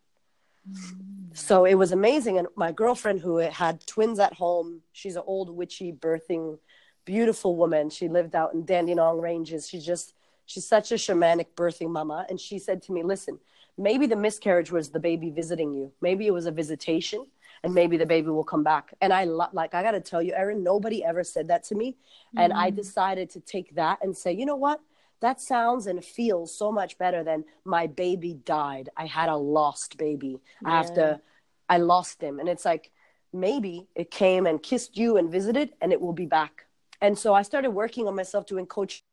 [1.33, 2.37] so it was amazing.
[2.37, 6.59] And my girlfriend, who had twins at home, she's an old witchy birthing,
[7.05, 7.89] beautiful woman.
[7.89, 9.67] She lived out in Dandenong Ranges.
[9.67, 10.13] She's just
[10.45, 13.39] she's such a shamanic birthing mama and she said to me listen
[13.77, 17.25] maybe the miscarriage was the baby visiting you maybe it was a visitation
[17.63, 20.21] and maybe the baby will come back and i lo- like i got to tell
[20.21, 22.39] you erin nobody ever said that to me mm-hmm.
[22.39, 22.75] and i mm.
[22.75, 24.79] decided to take that and say you know what
[25.23, 28.89] that sounds and feels so much better than my baby died.
[28.97, 30.79] I had a lost baby yeah.
[30.79, 31.21] after
[31.69, 32.39] i lost him.
[32.39, 32.91] And it's like
[33.31, 36.65] maybe it came and kissed you and visited and it will be back.
[36.99, 39.03] And so i started working on myself doing coach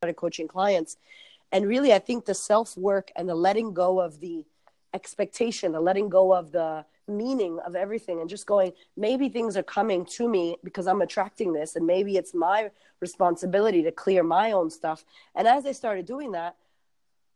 [0.00, 0.96] started coaching clients.
[1.52, 4.44] And really i think the self work and the letting go of the
[4.92, 9.62] expectation the letting go of the meaning of everything and just going maybe things are
[9.62, 14.52] coming to me because i'm attracting this and maybe it's my responsibility to clear my
[14.52, 15.04] own stuff.
[15.34, 16.56] And as i started doing that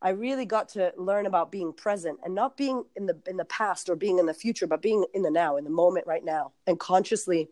[0.03, 3.45] i really got to learn about being present and not being in the in the
[3.45, 6.25] past or being in the future but being in the now in the moment right
[6.25, 6.53] now.
[6.67, 7.49] And consciously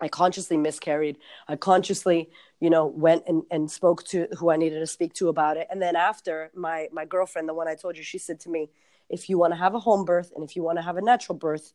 [0.00, 1.18] i consciously miscarried.
[1.48, 2.30] I consciously
[2.60, 5.68] you know went and, and spoke to who i needed to speak to about it.
[5.70, 8.70] And then after my my girlfriend the one i told you she said to me
[9.08, 11.02] if you want to have a home birth and if you want to have a
[11.02, 11.72] natural birth,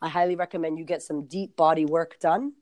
[0.00, 2.54] I highly recommend you get some deep body work done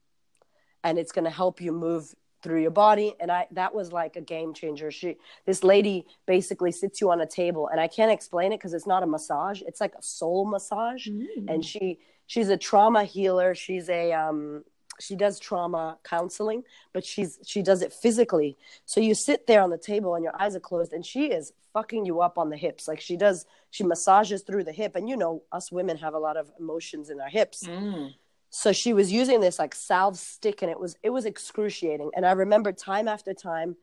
[0.84, 4.16] and it's going to help you move through your body and i that was like
[4.16, 8.10] a game changer she this lady basically sits you on a table and i can't
[8.10, 11.26] explain it because it's not a massage it's like a soul massage mm.
[11.48, 14.64] and she she's a trauma healer she's a um
[15.00, 18.56] she does trauma counseling but she's she does it physically.
[18.84, 21.52] So you sit there on the table and your eyes are closed and she is
[21.72, 22.88] fucking you up on the hips.
[22.88, 26.18] Like she does she massages through the hip and you know us women have a
[26.18, 27.64] lot of emotions in our hips.
[27.66, 28.14] Mm.
[28.50, 32.10] so she was using this like salve stick and it was it was excruciating.
[32.14, 33.76] And i remember time after time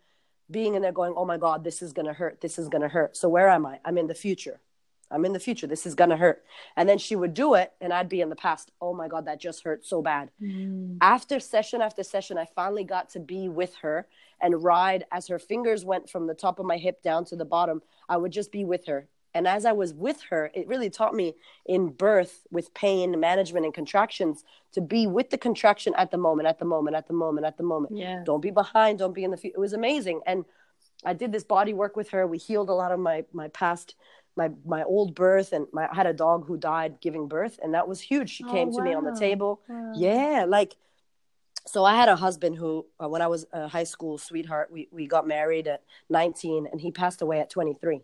[0.50, 2.42] being in there going oh my god this is going to hurt.
[2.42, 3.18] This is going to hurt.
[3.18, 3.80] So where am i?
[3.86, 4.60] I'm in the future
[5.10, 5.68] I'm in the future.
[5.68, 6.44] This is going to hurt.
[6.76, 8.72] And then she would do it, and I'd be in the past.
[8.82, 10.32] Oh my God, that just hurt so bad.
[10.42, 10.98] Mm.
[11.02, 14.08] After session after session, I finally got to be with her
[14.42, 17.46] and ride as her fingers went from the top of my hip down to the
[17.46, 17.82] bottom.
[18.10, 19.08] I would just be with her.
[19.34, 23.66] And as I was with her, it really taught me in birth with pain management
[23.66, 27.14] and contractions to be with the contraction at the moment, at the moment, at the
[27.14, 27.96] moment, at the moment.
[27.96, 28.24] Yeah.
[28.26, 29.00] Don't be behind.
[29.00, 29.58] Don't be in the future.
[29.58, 30.22] It was amazing.
[30.26, 30.46] And
[31.06, 32.26] I did this body work with her.
[32.26, 33.96] We healed a lot of my my past
[34.38, 37.74] my my old birth and my, I had a dog who died giving birth and
[37.74, 38.30] that was huge.
[38.30, 39.62] She oh, came to me on the table.
[39.68, 39.94] Wow.
[39.96, 40.78] Yeah, like
[41.66, 44.88] so I had a husband who uh, when I was a high school sweetheart, we
[44.92, 48.04] we got married at 19 and he passed away at 23.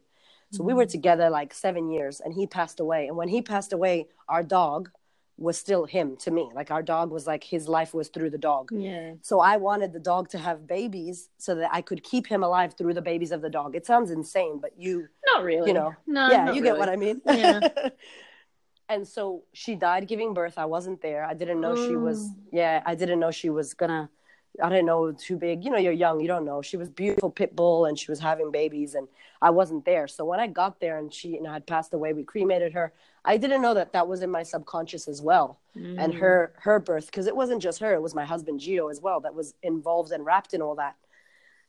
[0.51, 0.67] So mm-hmm.
[0.67, 0.91] we were mm.
[0.91, 4.89] together like 7 years and he passed away and when he passed away, our dog
[5.37, 6.49] was still him to me.
[6.53, 8.69] Like our dog was like his life was through the dog.
[8.71, 9.13] Yeah.
[9.21, 12.75] So I wanted the dog to have babies so that I could keep him alive
[12.77, 13.75] through the babies of the dog.
[13.75, 15.69] It sounds insane, but you not really.
[15.69, 15.95] You know.
[16.05, 16.29] No.
[16.29, 16.61] Yeah, you really.
[16.61, 17.21] get what I mean.
[17.25, 17.59] Yeah.
[18.89, 20.57] and so she died giving birth.
[20.57, 21.25] I wasn't there.
[21.25, 22.35] I didn't know she was mm.
[22.51, 24.09] yeah, I didn't know she was gonna
[24.61, 25.63] I didn't know too big.
[25.63, 26.61] You know, you're young, you don't know.
[26.61, 29.07] She was beautiful pit bull and she was having babies and
[29.41, 30.07] I wasn't there.
[30.07, 32.93] So when I got there and she you know, had passed away, we cremated her.
[33.25, 35.59] I didn't know that that was in my subconscious as well.
[35.75, 35.95] Mm.
[35.97, 39.01] And her her birth because it wasn't just her, it was my husband Gio as
[39.01, 40.95] well that was involved and wrapped in all that.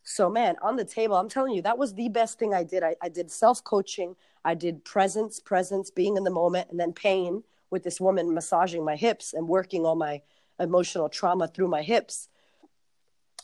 [0.03, 2.83] So man, on the table, I'm telling you, that was the best thing I did.
[2.83, 7.43] I, I did self-coaching, I did presence, presence, being in the moment, and then pain
[7.71, 10.21] with this woman massaging my hips and working on my
[10.61, 12.29] emotional trauma through my hips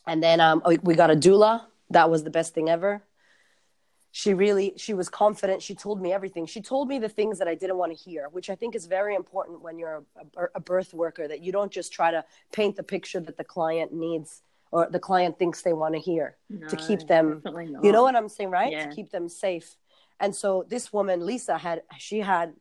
[0.07, 1.65] and then um, we got a doula.
[1.91, 3.03] That was the best thing ever.
[4.13, 5.63] She really, she was confident.
[5.63, 6.47] She told me everything.
[6.47, 8.87] She told me the things that I didn't want to hear, which I think is
[8.87, 10.03] very important when you're
[10.37, 11.29] a, a birth worker.
[11.29, 14.99] That you don't just try to paint the picture that the client needs or the
[14.99, 17.43] client thinks they want to hear no, to keep them.
[17.83, 18.73] You know what I'm saying, right?
[18.73, 18.87] Yeah.
[18.89, 19.77] To keep them safe.
[20.19, 22.55] And so this woman, Lisa, had she had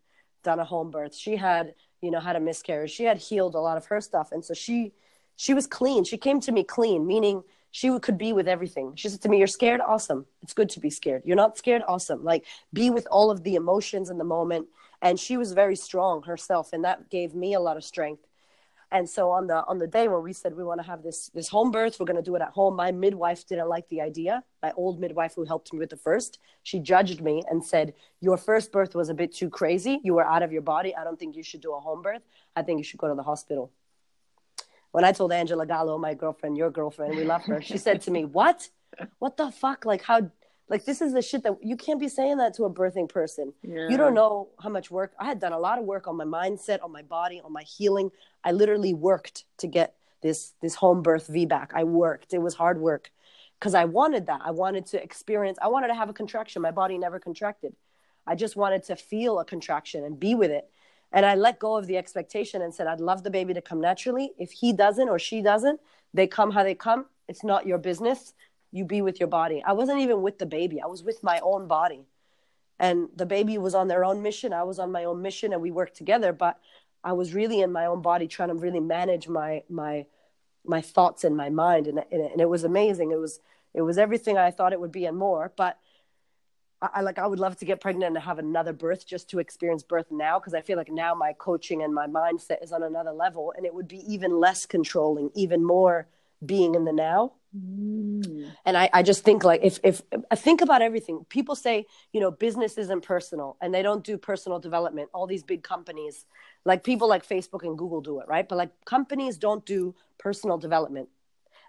[0.43, 1.15] done a home birth.
[1.15, 2.91] She had, you know, had a miscarriage.
[2.91, 4.93] She had healed a lot of her stuff, and so she
[5.39, 6.04] she was clean.
[6.04, 8.91] She came to me clean, meaning she could be with everything.
[8.97, 9.80] She said to me, You're scared?
[9.80, 10.25] Awesome.
[10.41, 11.21] It's good to be scared.
[11.23, 11.82] You're not scared?
[11.88, 12.25] Awesome.
[12.25, 14.67] Like, be with all of the emotions in the moment.
[15.02, 18.28] And she was very strong herself, and that gave me a lot of strength.
[18.91, 21.30] And so on the on the day where we said we want to have this
[21.30, 22.75] this home birth, we're going to do it at home.
[22.75, 24.43] My midwife didn't like the idea.
[24.62, 28.36] My old midwife who helped me with the first, she judged me and said, "Your
[28.36, 30.02] first birth was a bit too crazy.
[30.04, 30.93] You were out of your body.
[30.93, 32.23] I don't think you should do a home birth.
[32.58, 33.71] I think you should go to the hospital."
[34.91, 38.12] When I told Angela Gallo, my girlfriend, your girlfriend, we love her, she said to
[38.12, 38.69] me, What?
[39.19, 39.86] What the fuck?
[39.86, 40.32] Like, how,
[40.67, 43.54] like, this is the shit that you can't be saying that to a birthing person.
[43.62, 43.88] Yeah.
[43.88, 45.13] You don't know how much work.
[45.19, 47.63] I had done a lot of work on my mindset, on my body, on my
[47.63, 48.12] healing.
[48.43, 51.69] I literally worked to get this this home birth VBAC.
[51.73, 52.34] I worked.
[52.34, 53.12] It was hard work
[53.60, 54.41] because I wanted that.
[54.43, 56.62] I wanted to experience, I wanted to have a contraction.
[56.62, 57.75] My body never contracted.
[58.25, 60.69] I just wanted to feel a contraction and be with it.
[61.12, 63.82] And I let go of the expectation and said, I'd love the baby to come
[63.82, 64.32] naturally.
[64.38, 65.80] If he doesn't or she doesn't,
[66.13, 67.06] they come how they come.
[67.28, 68.34] It's not your business.
[68.72, 69.63] you be with your body.
[69.65, 70.82] I wasn't even with the baby.
[70.82, 72.06] I was with my own body.
[72.80, 74.54] And the baby was on their own mission.
[74.54, 76.60] I was on my own mission and we worked together, but
[77.04, 80.06] I was really in my own body trying to really manage my my
[80.65, 83.12] my thoughts and my mind and, and it was amazing.
[83.12, 83.39] It was
[83.74, 85.78] it was everything I thought it would be and more, but
[86.82, 89.39] I, I like I would love to get pregnant and have another birth just to
[89.39, 92.84] experience birth now because I feel like now my coaching and my mindset is on
[92.84, 96.08] another level and it would be even less controlling, even more
[96.46, 97.34] being in the now.
[97.58, 98.52] Mm.
[98.65, 102.22] And I, I just think like if if I think about everything, people say, you
[102.22, 105.10] know, business isn't personal and they don't do personal development.
[105.13, 106.26] All these big companies,
[106.63, 108.48] like people like Facebook and Google do it, right?
[108.48, 111.10] But like companies don't do personal development.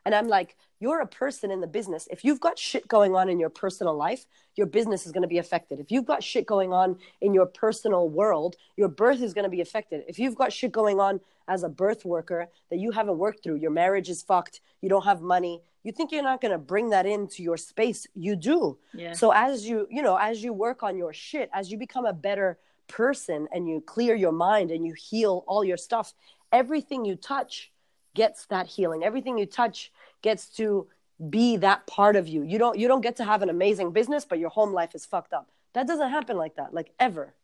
[0.04, 2.08] And I'm like, you're a person in the business.
[2.10, 5.28] If you've got shit going on in your personal life, your business is going to
[5.28, 5.78] be affected.
[5.78, 9.50] If you've got shit going on in your personal world, your birth is going to
[9.50, 10.04] be affected.
[10.08, 13.56] If you've got shit going on as a birth worker that you haven't worked through,
[13.56, 16.90] your marriage is fucked, you don't have money, you think you're not going to bring
[16.90, 18.78] that into your space, you do.
[18.94, 19.12] Yeah.
[19.12, 22.12] So as you, you know, as you work on your shit, as you become a
[22.12, 22.58] better
[22.88, 26.14] person and you clear your mind and you heal all your stuff,
[26.52, 27.70] everything you touch
[28.14, 29.04] gets that healing.
[29.04, 29.92] Everything you touch
[30.22, 30.86] gets to
[31.28, 32.42] be that part of you.
[32.42, 35.04] You don't you don't get to have an amazing business, but your home life is
[35.04, 35.50] fucked up.
[35.74, 37.34] That doesn't happen like that, like ever.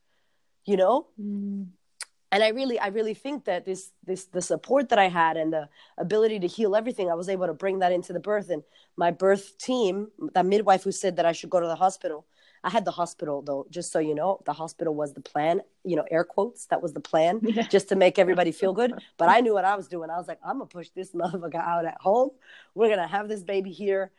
[0.65, 1.07] You know?
[1.21, 1.69] Mm.
[2.33, 5.53] And I really, I really think that this, this, the support that I had and
[5.53, 8.51] the ability to heal everything, I was able to bring that into the birth.
[8.51, 8.65] And
[8.97, 12.27] my birth team, that midwife who said that I should go to the hospital,
[12.67, 15.95] I had the hospital though, just so you know, the hospital was the plan, you
[15.95, 17.63] know, air quotes, that was the plan, yeah.
[17.69, 18.93] just to make everybody feel good.
[19.17, 20.11] But I knew what I was doing.
[20.11, 22.31] I was like, I'm gonna push this motherfucker out at home.
[22.75, 24.11] We're gonna have this baby here.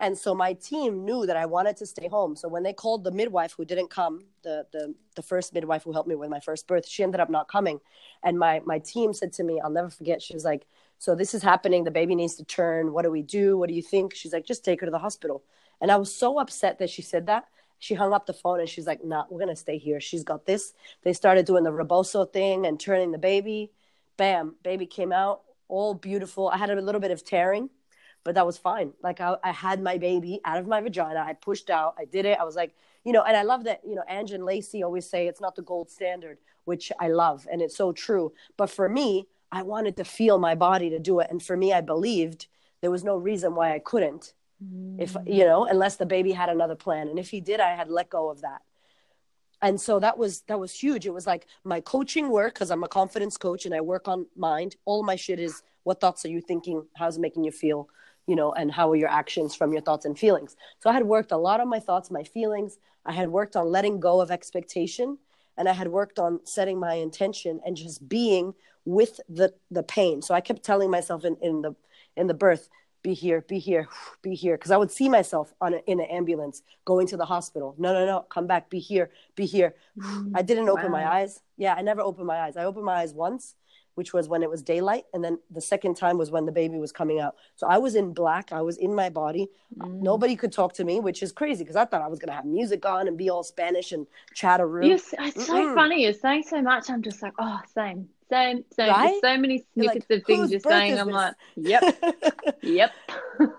[0.00, 2.34] And so my team knew that I wanted to stay home.
[2.34, 5.92] So when they called the midwife who didn't come, the the the first midwife who
[5.92, 7.78] helped me with my first birth, she ended up not coming.
[8.24, 10.66] And my my team said to me, I'll never forget, she was like,
[10.98, 12.92] So this is happening, the baby needs to turn.
[12.92, 13.56] What do we do?
[13.56, 14.16] What do you think?
[14.16, 15.44] She's like, just take her to the hospital.
[15.80, 17.44] And I was so upset that she said that
[17.78, 20.00] she hung up the phone and she's like, nah, we're going to stay here.
[20.00, 20.72] She's got this.
[21.02, 23.72] They started doing the rebozo thing and turning the baby.
[24.16, 26.48] Bam, baby came out all beautiful.
[26.48, 27.70] I had a little bit of tearing,
[28.22, 28.92] but that was fine.
[29.02, 31.20] Like I, I had my baby out of my vagina.
[31.20, 31.94] I pushed out.
[31.98, 32.38] I did it.
[32.38, 35.08] I was like, you know, and I love that, you know, Ange and Lacey always
[35.08, 37.46] say it's not the gold standard, which I love.
[37.50, 38.32] And it's so true.
[38.56, 41.28] But for me, I wanted to feel my body to do it.
[41.30, 42.46] And for me, I believed
[42.80, 44.32] there was no reason why I couldn't
[44.98, 47.08] if you know unless the baby had another plan.
[47.08, 48.62] And if he did i had let go of that.
[49.62, 51.06] And so that was that was huge.
[51.06, 54.26] It was like my coaching work because i'm a confidence coach and i work on
[54.36, 54.76] mind.
[54.84, 56.86] All my shit is what thoughts are you thinking?
[56.96, 57.88] How's it making you feel?
[58.26, 60.56] You know and how are your actions from your thoughts and feelings?
[60.80, 62.78] So i had worked a lot on my thoughts my feelings.
[63.04, 65.18] I had worked on letting go of expectation.
[65.56, 70.22] And i had worked on setting my intention and just being with the the pain.
[70.22, 71.74] So i kept telling myself in in the
[72.16, 72.68] in the birth
[73.04, 73.86] be here, be here,
[74.22, 74.56] be here.
[74.56, 77.76] Because I would see myself on a, in an ambulance going to the hospital.
[77.78, 79.76] No, no, no, come back, be here, be here.
[80.34, 80.98] I didn't open wow.
[80.98, 81.40] my eyes.
[81.56, 82.56] Yeah, I never opened my eyes.
[82.56, 83.54] I opened my eyes once,
[83.94, 86.78] which was when it was daylight, and then the second time was when the baby
[86.78, 87.36] was coming out.
[87.56, 88.52] So I was in black.
[88.52, 89.48] I was in my body.
[89.78, 90.02] Mm.
[90.02, 92.44] Nobody could talk to me, which is crazy because I thought I was gonna have
[92.44, 94.84] music on and be all Spanish and chat a room.
[94.84, 95.74] Yes, it's so Mm-mm.
[95.74, 96.04] funny.
[96.04, 96.90] You're saying so much.
[96.90, 98.08] I'm just like, oh, same.
[98.30, 98.88] Same, same.
[98.88, 99.20] Right?
[99.22, 100.98] so many snippets like, of things you're saying.
[100.98, 101.82] I'm like, yep,
[102.62, 102.90] yep.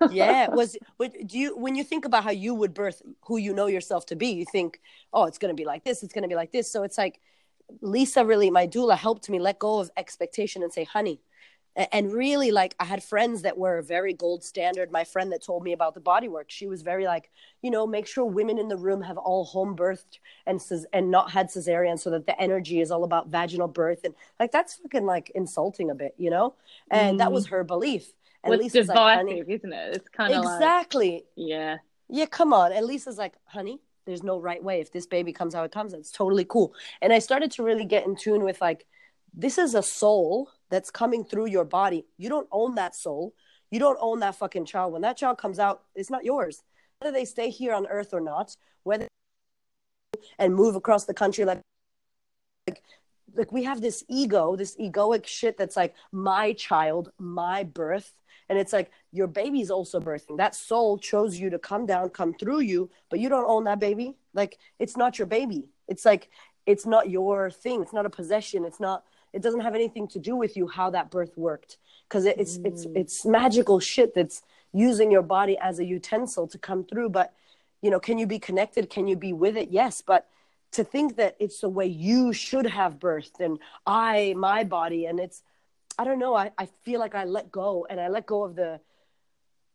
[0.09, 0.49] yeah.
[0.53, 4.07] Was do you when you think about how you would birth who you know yourself
[4.07, 4.81] to be, you think,
[5.13, 6.01] oh, it's going to be like this.
[6.01, 6.71] It's going to be like this.
[6.71, 7.21] So it's like
[7.81, 11.21] Lisa really, my doula, helped me let go of expectation and say, honey,
[11.91, 15.63] and really like i had friends that were very gold standard my friend that told
[15.63, 17.29] me about the body work she was very like
[17.61, 20.61] you know make sure women in the room have all home birthed and
[20.93, 24.51] and not had cesarean so that the energy is all about vaginal birth and like
[24.51, 26.53] that's fucking like insulting a bit you know
[26.91, 27.17] and mm.
[27.19, 27.49] that was mm.
[27.49, 29.95] her belief and Lisa's divisive, like, isn't it?
[29.95, 31.13] It's kind of exactly.
[31.13, 31.77] Like, yeah.
[32.09, 32.71] Yeah, come on.
[32.71, 34.79] And Lisa's like, honey, there's no right way.
[34.81, 36.73] If this baby comes how it comes, that's totally cool.
[37.01, 38.85] And I started to really get in tune with like,
[39.33, 42.05] this is a soul that's coming through your body.
[42.17, 43.33] You don't own that soul.
[43.71, 44.93] You don't own that fucking child.
[44.93, 46.63] When that child comes out, it's not yours.
[46.99, 49.07] Whether they stay here on earth or not, whether
[50.39, 51.61] and move across the country like
[52.67, 52.81] like
[53.35, 58.13] like we have this ego, this egoic shit that's like my child, my birth.
[58.47, 60.37] And it's like your baby's also birthing.
[60.37, 63.79] That soul chose you to come down, come through you, but you don't own that
[63.79, 64.15] baby.
[64.33, 65.69] Like it's not your baby.
[65.87, 66.29] It's like
[66.65, 67.81] it's not your thing.
[67.81, 68.65] It's not a possession.
[68.65, 69.03] It's not
[69.35, 72.67] it doesn't have anything to do with you how that birth worked because it's mm.
[72.67, 74.41] it's it's magical shit that's
[74.71, 77.33] using your body as a utensil to come through but
[77.81, 80.27] you know can you be connected can you be with it yes but
[80.71, 85.19] to think that it's the way you should have birthed and i my body and
[85.19, 85.43] it's
[85.99, 88.55] i don't know i, I feel like i let go and i let go of
[88.55, 88.79] the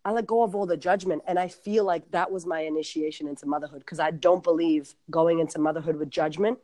[0.05, 1.22] I let go of all the judgment.
[1.26, 5.38] And I feel like that was my initiation into motherhood because I don't believe going
[5.40, 6.59] into motherhood with judgment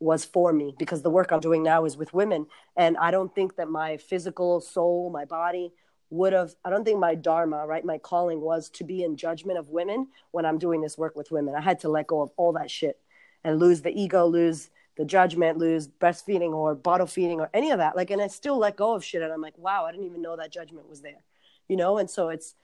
[0.00, 2.46] was for me because the work I'm doing now is with women.
[2.76, 5.72] And I don't think that my physical soul, my body
[6.10, 9.58] would have, I don't think my dharma, right, my calling was to be in judgment
[9.58, 11.54] of women when I'm doing this work with women.
[11.54, 12.98] I had to let go of all that shit
[13.44, 17.78] and lose the ego, lose the judgment, lose breastfeeding or bottle feeding or any of
[17.78, 17.96] that.
[17.96, 19.22] Like, and I still let go of shit.
[19.22, 21.22] And I'm like, wow, I didn't even know that judgment was there,
[21.68, 21.98] you know?
[21.98, 22.54] And so it's,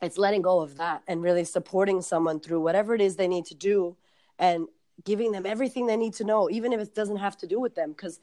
[0.00, 3.46] it's letting go of that and really supporting someone through whatever it is they need
[3.46, 3.96] to do
[4.38, 4.66] and
[5.04, 7.74] giving them everything they need to know, even if it doesn't have to do with
[7.74, 7.90] them.
[7.90, 8.20] Because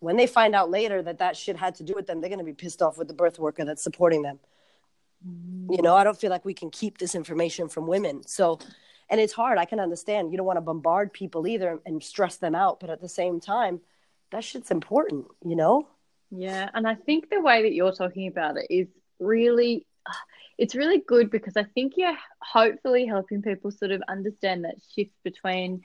[0.00, 2.38] when they find out later that that shit had to do with them, they're going
[2.38, 4.38] to be pissed off with the birth worker that's supporting them.
[5.70, 8.26] You know, I don't feel like we can keep this information from women.
[8.26, 8.58] So,
[9.08, 9.56] and it's hard.
[9.56, 10.32] I can understand.
[10.32, 12.80] You don't want to bombard people either and stress them out.
[12.80, 13.80] But at the same time,
[14.32, 15.86] that shit's important, you know?
[16.30, 16.68] Yeah.
[16.74, 18.88] And I think the way that you're talking about it is
[19.22, 19.86] really
[20.58, 25.12] it's really good because I think you're hopefully helping people sort of understand that shift
[25.24, 25.82] between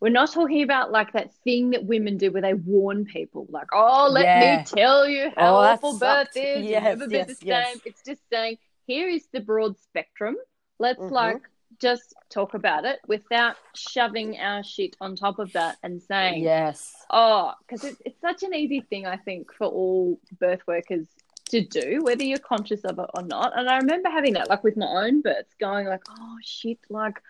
[0.00, 3.68] we're not talking about like that thing that women do where they warn people, like,
[3.72, 4.58] oh, let yeah.
[4.58, 6.66] me tell you how oh, awful birth is.
[6.66, 7.72] Yes, never yes, the yes.
[7.72, 7.80] same.
[7.86, 10.36] It's just saying, here is the broad spectrum.
[10.78, 11.14] Let's mm-hmm.
[11.14, 11.42] like
[11.80, 16.94] just talk about it without shoving our shit on top of that and saying, yes.
[17.08, 21.06] Oh, because it's, it's such an easy thing, I think, for all birth workers
[21.54, 23.56] to do, whether you're conscious of it or not.
[23.56, 27.20] And I remember having that, like with my own births, going like, oh shit, like,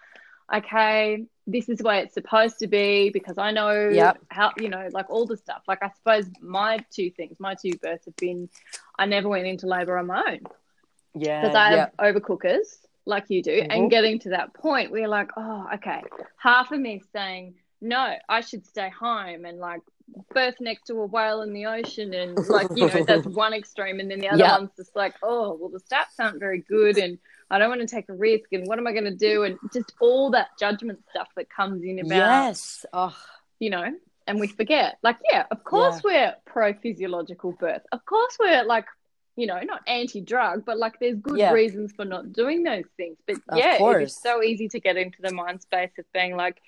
[0.54, 4.18] okay, this is the way it's supposed to be because I know yep.
[4.28, 5.62] how, you know, like all the stuff.
[5.68, 8.48] Like I suppose my two things, my two births have been,
[8.98, 10.40] I never went into labor on my own.
[11.14, 11.42] Yeah.
[11.42, 13.60] Because I have overcookers like you do.
[13.60, 13.70] Mm-hmm.
[13.70, 16.02] And getting to that point, we're like, oh, okay.
[16.38, 19.82] Half of me saying, no, I should stay home and like
[20.32, 24.00] birth next to a whale in the ocean and like you know that's one extreme
[24.00, 24.58] and then the other yeah.
[24.58, 27.18] one's just like oh well the stats aren't very good and
[27.50, 29.58] i don't want to take a risk and what am i going to do and
[29.72, 33.16] just all that judgment stuff that comes in about yes oh.
[33.58, 33.92] you know
[34.26, 36.00] and we forget like yeah of course yeah.
[36.04, 38.86] we're pro physiological birth of course we're like
[39.36, 41.52] you know not anti-drug but like there's good yeah.
[41.52, 45.20] reasons for not doing those things but of yeah it's so easy to get into
[45.22, 46.60] the mind space of being like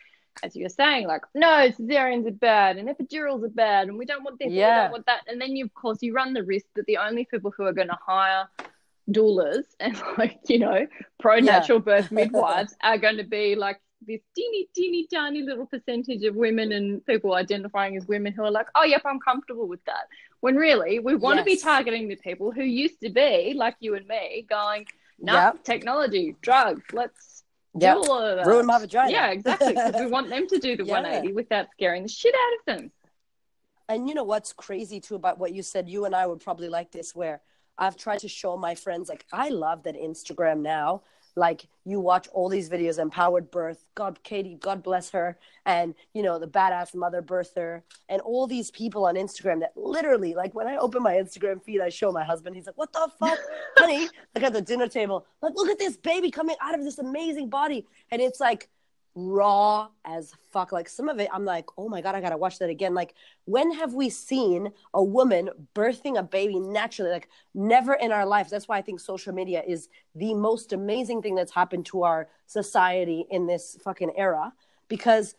[0.43, 4.05] as you were saying, like, no, cesareans are bad and epidurals are bad and we
[4.05, 4.79] don't want this yeah.
[4.79, 5.21] we don't want that.
[5.27, 7.73] And then you, of course, you run the risk that the only people who are
[7.73, 8.49] going to hire
[9.11, 10.87] doulas and like, you know,
[11.19, 11.85] pro natural yeah.
[11.85, 16.73] birth midwives are going to be like this teeny, teeny, tiny little percentage of women
[16.73, 20.07] and people identifying as women who are like, oh, yep, I'm comfortable with that.
[20.41, 21.45] When really we want yes.
[21.45, 24.87] to be targeting the people who used to be like you and me going,
[25.19, 25.65] no, nah, yep.
[25.65, 27.36] technology, drugs, let's
[27.79, 27.95] yeah,
[28.45, 29.11] ruin my vagina.
[29.11, 29.75] Yeah, exactly.
[29.75, 30.95] Because we want them to do the yeah.
[30.95, 32.93] 180 without scaring the shit out of them.
[33.89, 35.89] And you know what's crazy too about what you said?
[35.89, 37.41] You and I would probably like this, where
[37.79, 41.03] I've tried to show my friends, like, I love that Instagram now
[41.37, 46.23] like you watch all these videos empowered birth god katie god bless her and you
[46.23, 50.67] know the badass mother birther and all these people on instagram that literally like when
[50.67, 53.39] i open my instagram feed i show my husband he's like what the fuck
[53.77, 54.09] honey?
[54.35, 57.49] Like at the dinner table like look at this baby coming out of this amazing
[57.49, 58.69] body and it's like
[59.17, 60.71] raw as fuck.
[60.71, 62.95] Like some of it, I'm like, oh my God, I gotta watch that again.
[62.95, 63.15] Like,
[63.47, 67.11] when have we seen a woman birthing a baby naturally?
[67.11, 68.51] Like, never in our lives.
[68.51, 72.29] That's why I think social media is the most amazing thing that's happened to our
[72.45, 74.53] society in this fucking era.
[74.89, 75.35] Because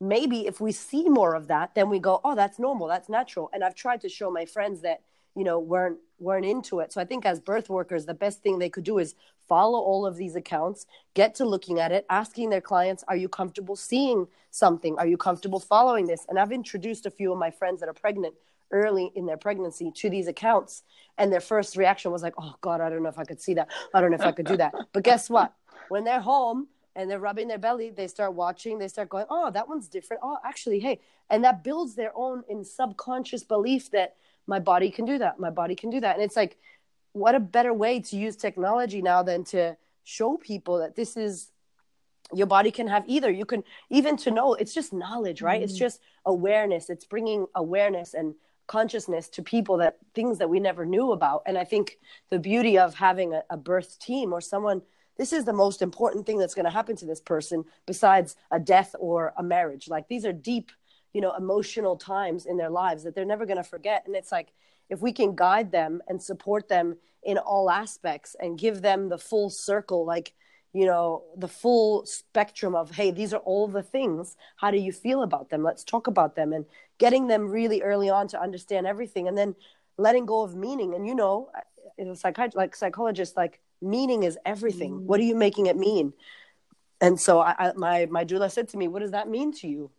[0.00, 3.48] maybe if we see more of that, then we go, oh, that's normal, that's natural.
[3.52, 5.02] And I've tried to show my friends that
[5.40, 6.92] you know weren't weren't into it.
[6.92, 9.14] So i think as birth workers the best thing they could do is
[9.48, 10.84] follow all of these accounts
[11.14, 14.98] get to looking at it asking their clients are you comfortable seeing something?
[14.98, 16.26] Are you comfortable following this?
[16.28, 18.34] And i've introduced a few of my friends that are pregnant
[18.70, 20.82] early in their pregnancy to these accounts.
[21.16, 23.54] And their first reaction was like oh god i don't know if i could see
[23.54, 23.68] that.
[23.94, 24.74] I don't know if i could do that.
[24.92, 25.54] But guess what?
[25.88, 29.50] When they're home and they're rubbing their belly they start watching they start going oh
[29.56, 30.20] that one's different.
[30.22, 34.16] Oh actually hey and that builds their own in subconscious belief that
[34.46, 36.14] my body can do that my body can do that.
[36.16, 36.56] And it's like
[37.12, 41.50] what a better way to use technology now than to show people that this is
[42.32, 43.30] your body can have either.
[43.30, 45.60] You can even to know it's just knowledge right?
[45.60, 45.64] Mm.
[45.64, 46.90] it's just awareness.
[46.90, 48.34] It's bringing awareness and
[48.68, 51.42] consciousness to people that things that we never knew about.
[51.44, 51.98] And i think
[52.30, 54.82] the beauty of having a, a birth team or someone
[55.20, 58.58] this is the most important thing that's going to happen to this person besides a
[58.58, 59.86] death or a marriage.
[59.86, 60.72] Like these are deep
[61.12, 64.32] you know emotional times in their lives that they're never going to forget and it's
[64.32, 64.48] like
[64.88, 69.18] if we can guide them and support them in all aspects and give them the
[69.18, 70.32] full circle like
[70.72, 74.92] you know the full spectrum of hey these are all the things how do you
[74.92, 76.64] feel about them let's talk about them and
[76.98, 79.54] getting them really early on to understand everything and then
[79.98, 81.50] letting go of meaning and you know
[81.98, 84.92] it was psychi- like psychologists like Meaning is everything.
[84.92, 85.02] Mm.
[85.04, 86.12] What are you making it mean?
[87.00, 89.68] And so I, I, my my doula said to me, "What does that mean to
[89.68, 89.90] you?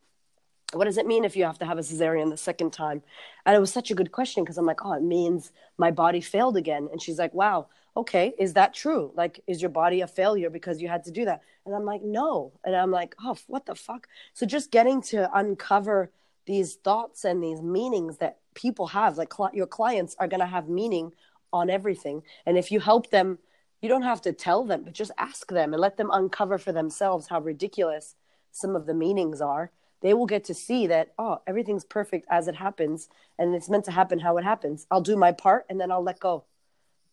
[0.73, 3.03] What does it mean if you have to have a cesarean the second time?"
[3.45, 6.21] And it was such a good question because I'm like, "Oh, it means my body
[6.21, 9.11] failed again." And she's like, "Wow, okay, is that true?
[9.15, 12.01] Like, is your body a failure because you had to do that?" And I'm like,
[12.03, 16.11] "No." And I'm like, "Oh, what the fuck?" So just getting to uncover
[16.45, 20.45] these thoughts and these meanings that people have, like cl- your clients are going to
[20.45, 21.13] have meaning
[21.53, 23.39] on everything, and if you help them
[23.81, 26.71] you don't have to tell them, but just ask them and let them uncover for
[26.71, 28.15] themselves how ridiculous
[28.51, 29.71] some of the meanings are.
[30.01, 33.85] They will get to see that, oh, everything's perfect as it happens and it's meant
[33.85, 34.87] to happen how it happens.
[34.89, 36.45] I'll do my part and then I'll let go.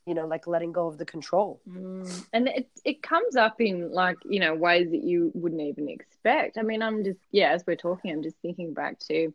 [0.07, 1.61] You know, like letting go of the control.
[1.69, 2.27] Mm.
[2.33, 6.57] And it it comes up in like, you know, ways that you wouldn't even expect.
[6.57, 9.35] I mean, I'm just yeah, as we're talking, I'm just thinking back to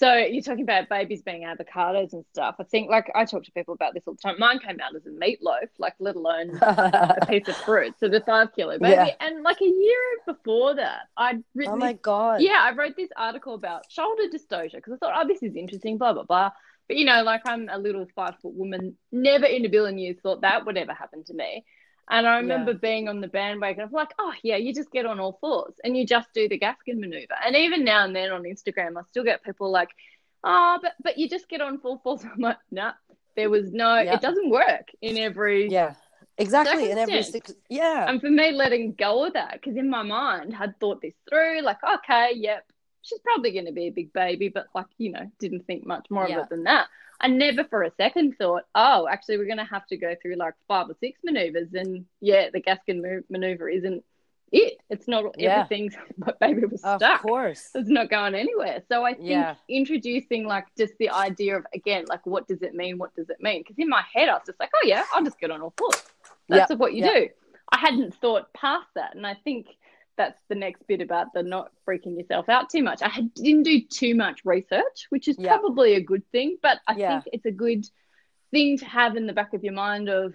[0.00, 2.54] so you're talking about babies being avocados and stuff.
[2.58, 4.36] I think like I talk to people about this all the time.
[4.38, 7.94] Mine came out as a meatloaf, like let alone a piece of fruit.
[8.00, 8.92] So the five kilo baby.
[8.92, 9.10] Yeah.
[9.20, 11.74] And like a year before that, I'd written.
[11.74, 12.40] Oh my this, god!
[12.40, 15.98] Yeah, I wrote this article about shoulder dystocia because I thought, oh, this is interesting.
[15.98, 16.50] Blah blah blah.
[16.88, 18.96] But you know, like I'm a little five foot woman.
[19.12, 21.66] Never in a billion years thought that would ever happen to me.
[22.10, 22.78] And I remember yeah.
[22.78, 25.96] being on the bandwagon of like, oh yeah, you just get on all fours and
[25.96, 27.34] you just do the Gaskin maneuver.
[27.44, 29.90] And even now and then on Instagram, I still get people like,
[30.42, 32.24] oh, but but you just get on full fours.
[32.24, 32.92] I'm like, no, nah,
[33.36, 34.14] there was no, yeah.
[34.14, 35.94] it doesn't work in every yeah.
[36.36, 38.08] Exactly, in every six, yeah.
[38.08, 41.60] And for me, letting go of that, because in my mind, I'd thought this through,
[41.60, 42.64] like, okay, yep,
[43.02, 46.06] she's probably going to be a big baby, but like, you know, didn't think much
[46.08, 46.38] more yeah.
[46.38, 46.86] of it than that.
[47.20, 50.36] I never for a second thought, oh, actually, we're going to have to go through
[50.36, 51.68] like five or six maneuvers.
[51.74, 54.02] And yeah, the Gaskin maneuver isn't
[54.52, 54.78] it.
[54.88, 55.60] It's not yeah.
[55.60, 57.02] everything's my baby was stuck.
[57.02, 57.70] Of course.
[57.74, 58.82] It's not going anywhere.
[58.88, 59.54] So I think yeah.
[59.68, 62.98] introducing like just the idea of again, like what does it mean?
[62.98, 63.60] What does it mean?
[63.60, 65.74] Because in my head I was just like, oh yeah, I'll just get on all
[65.76, 66.02] fours.
[66.48, 66.78] That's yep.
[66.78, 67.14] what you yep.
[67.14, 67.28] do.
[67.72, 69.14] I hadn't thought past that.
[69.14, 69.68] And I think
[70.20, 73.00] that's the next bit about the not freaking yourself out too much.
[73.00, 75.56] I had, didn't do too much research, which is yeah.
[75.56, 77.22] probably a good thing, but I yeah.
[77.22, 77.86] think it's a good
[78.50, 80.34] thing to have in the back of your mind of,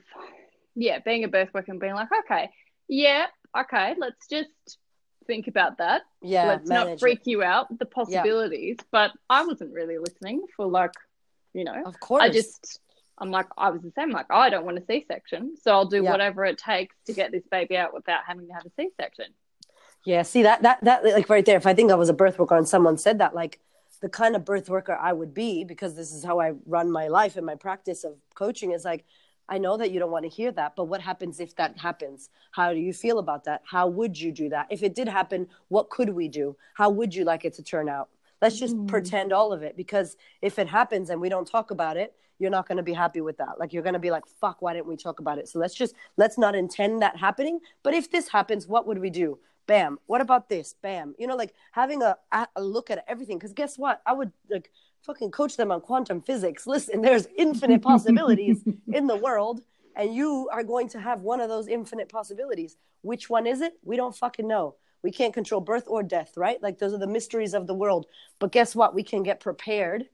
[0.73, 2.49] yeah, being a birth worker and being like, okay,
[2.87, 4.49] yeah, okay, let's just
[5.27, 6.01] think about that.
[6.23, 7.27] Yeah, let's not freak it.
[7.27, 8.77] you out the possibilities.
[8.79, 8.85] Yeah.
[8.91, 10.93] But I wasn't really listening for like,
[11.53, 12.79] you know, of course, I just.
[13.17, 14.09] I'm like, I was the same.
[14.09, 17.47] Like, I don't want a C-section, so I'll do whatever it takes to get this
[17.49, 19.27] baby out without having to have a C-section.
[20.05, 21.57] Yeah, see that that that like right there.
[21.57, 23.59] If I think I was a birth worker and someone said that, like
[24.01, 27.07] the kind of birth worker I would be, because this is how I run my
[27.07, 29.03] life and my practice of coaching is like,
[29.49, 32.29] I know that you don't want to hear that, but what happens if that happens?
[32.51, 33.61] How do you feel about that?
[33.65, 34.67] How would you do that?
[34.69, 36.55] If it did happen, what could we do?
[36.75, 38.09] How would you like it to turn out?
[38.41, 38.87] Let's just mm.
[38.87, 42.51] pretend all of it because if it happens and we don't talk about it, you're
[42.51, 43.59] not going to be happy with that.
[43.59, 45.47] Like you're going to be like, fuck, why didn't we talk about it?
[45.47, 47.59] So let's just, let's not intend that happening.
[47.81, 49.39] But if this happens, what would we do?
[49.67, 50.75] Bam what about this?
[50.81, 51.15] Bam.
[51.17, 52.17] You know like having a,
[52.55, 53.37] a look at everything.
[53.37, 54.01] Because guess what?
[54.05, 54.71] I would like
[55.03, 56.67] fucking coach them on quantum physics.
[56.67, 59.61] Listen there's infinite possibilities in the world
[59.95, 62.77] and you are going to have one of those infinite possibilities.
[63.01, 63.73] Which one is it?
[63.83, 64.75] We don't fucking know.
[65.03, 66.61] We can't control birth or death right?
[66.61, 68.07] Like those are the mysteries of the world.
[68.39, 68.95] But guess what?
[68.95, 70.05] We can get prepared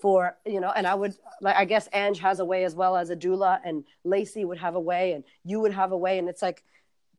[0.00, 2.96] for you know and i would like i guess ange has a way as well
[2.96, 6.18] as a doula and lacey would have a way and you would have a way.
[6.18, 6.64] And it's like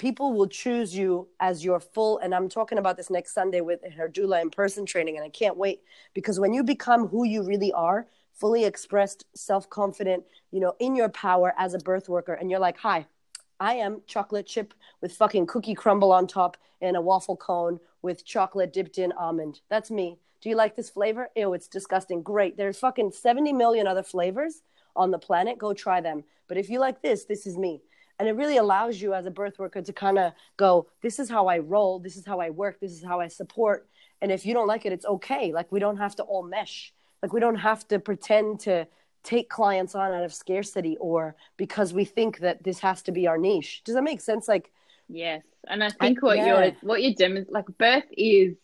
[0.02, 3.80] people will choose you as your full and i'm talking about this next sunday with
[3.96, 5.82] her doula in person training and i can't wait
[6.16, 11.10] because when you become who you really are fully expressed self-confident you know in your
[11.10, 13.06] power as a birth worker and you're like hi
[13.60, 18.26] i am chocolate chip with fucking cookie crumble on top and a waffle cone with
[18.26, 19.62] chocolate dipped in almond.
[19.70, 20.18] That's me.
[20.42, 21.30] Do you like this flavor?
[21.36, 22.24] Ew it's disgusting.
[22.24, 22.58] Great.
[22.58, 24.64] There's fucking 70 million other flavors
[24.96, 25.58] on the planet.
[25.58, 26.24] Go try them.
[26.48, 27.82] But if you like this this is me
[28.22, 31.28] and it really allows you as a birth worker to kind of go this is
[31.28, 31.98] how i roll.
[31.98, 32.80] This is how i work.
[32.80, 33.88] This is how i support.
[34.22, 35.52] And if you don't like it it's okay.
[35.52, 36.94] Like we don't have to all mesh.
[37.24, 38.88] Like we don't have to pretend to
[39.24, 43.26] take clients on out of scarcity or because we think that this has to be
[43.26, 43.82] our niche.
[43.86, 44.48] Does that make sense?
[44.48, 44.72] Like
[45.10, 45.42] yes.
[45.68, 46.46] And i think I, what yeah.
[46.46, 48.56] you're what you're doing like birth is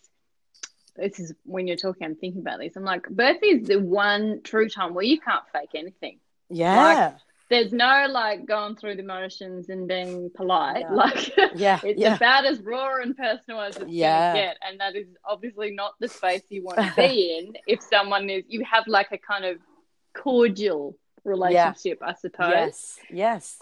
[0.94, 2.76] this is when you're talking i'm thinking about this.
[2.76, 6.20] I'm like birth is the one true time where you can't fake anything.
[6.48, 6.76] Yeah.
[6.76, 7.14] like,
[7.50, 10.80] there's no like going through the motions and being polite.
[10.80, 10.92] Yeah.
[10.92, 12.14] Like, yeah, it's yeah.
[12.14, 14.32] about as raw and personal as it's yeah.
[14.32, 17.54] gonna get, and that is obviously not the space you want to be in.
[17.66, 19.58] If someone is, you have like a kind of
[20.14, 22.08] cordial relationship, yeah.
[22.08, 22.50] I suppose.
[22.50, 23.58] Yes, yes,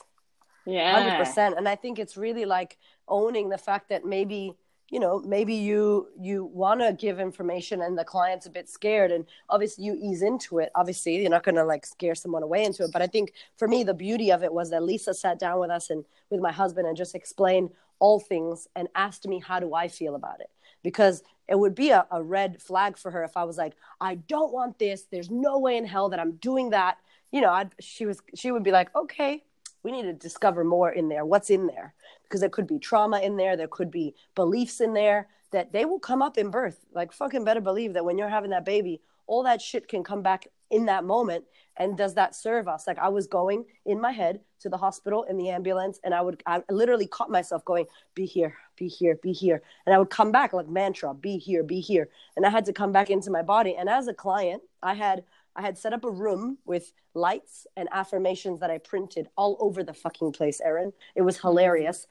[0.65, 1.55] yeah, hundred percent.
[1.57, 2.77] And I think it's really like
[3.07, 4.55] owning the fact that maybe
[4.89, 9.11] you know maybe you you want to give information and the client's a bit scared
[9.11, 10.71] and obviously you ease into it.
[10.75, 13.69] Obviously you're not going to like scare someone away into it but i think for
[13.69, 16.53] me the beauty of it was that lisa sat down with us and with my
[16.53, 20.51] husband and just explained all things and asked me how do i feel about it?
[20.83, 24.15] Because it would be a, a red flag for her if i was like i
[24.15, 25.07] don't want this.
[25.11, 26.99] There's no way in hell that i'm doing that.
[27.33, 29.43] You know I'd, she was she would be like okay
[29.87, 33.21] we need to discover more in there what's in there because there could be trauma
[33.21, 36.85] in there there could be beliefs in there that they will come up in birth.
[36.93, 40.23] Like fucking better believe that when you're having that baby all that shit can come
[40.23, 41.45] back in that moment.
[41.79, 42.87] And does that serve us?
[42.87, 46.21] Like i was going in my head to the hospital in the ambulance and i
[46.21, 49.63] would i literally caught myself going be here be here be here.
[49.85, 52.09] And i would come back like mantra be here be here.
[52.37, 53.77] And i had to come back into my body.
[53.77, 55.25] And as a client i had
[55.57, 59.83] I had set up a room with lights and affirmations that I printed all over
[59.83, 60.93] the fucking place, Erin.
[61.15, 62.07] It was hilarious.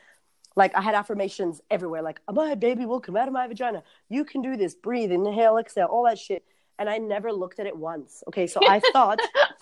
[0.55, 3.83] Like I had affirmations everywhere, like my baby will come out of my vagina.
[4.09, 4.73] You can do this.
[4.73, 6.43] Breathe, inhale, exhale, all that shit.
[6.79, 8.23] And I never looked at it once.
[8.27, 9.19] Okay, so I thought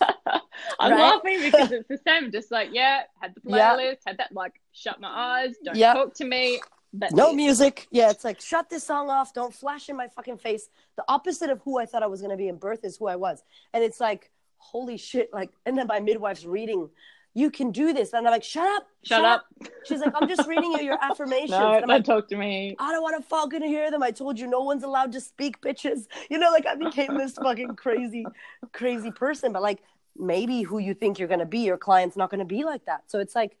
[0.80, 0.98] I'm right?
[0.98, 2.32] laughing because it's the same.
[2.32, 3.94] Just like, yeah, had the playlist, yeah.
[4.06, 5.94] had that like shut my eyes, don't yeah.
[5.94, 6.60] talk to me.
[6.96, 7.88] That's no music.
[7.90, 9.34] Yeah, it's like shut this song off.
[9.34, 10.68] Don't flash in my fucking face.
[10.96, 13.08] The opposite of who I thought I was going to be in birth is who
[13.08, 13.42] I was.
[13.72, 15.30] And it's like, holy shit.
[15.32, 16.88] Like, and then my midwife's reading,
[17.34, 18.12] you can do this.
[18.12, 18.86] And I'm like, shut up.
[19.02, 19.46] Shut, shut up.
[19.60, 19.68] up.
[19.86, 21.50] She's like, I'm just reading you your affirmations.
[21.50, 22.76] no, don't like, talk to me.
[22.78, 24.02] I don't want to fucking hear them.
[24.04, 26.06] I told you no one's allowed to speak, bitches.
[26.30, 28.24] You know, like I became this fucking crazy,
[28.72, 29.52] crazy person.
[29.52, 29.82] But like,
[30.16, 32.84] maybe who you think you're going to be, your client's not going to be like
[32.86, 33.02] that.
[33.08, 33.58] So it's like,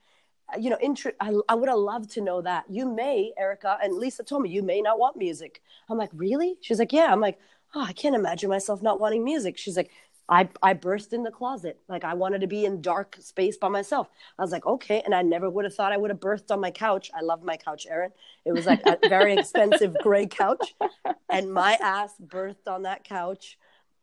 [0.58, 0.78] you know,
[1.20, 2.64] I, I would have loved to know that.
[2.68, 5.62] You may, Erica, and Lisa told me, you may not want music.
[5.88, 6.56] I'm like, really?
[6.60, 7.10] She's like, yeah.
[7.10, 7.38] I'm like,
[7.74, 9.58] oh, I can't imagine myself not wanting music.
[9.58, 9.90] She's like,
[10.28, 11.80] I, I burst in the closet.
[11.88, 14.08] Like I wanted to be in dark space by myself.
[14.38, 15.02] I was like, okay.
[15.04, 17.10] And I never would have thought I would have birthed on my couch.
[17.14, 18.10] I love my couch, Erin.
[18.44, 20.74] It was like a very expensive gray couch.
[21.28, 23.58] And my ass birthed on that couch.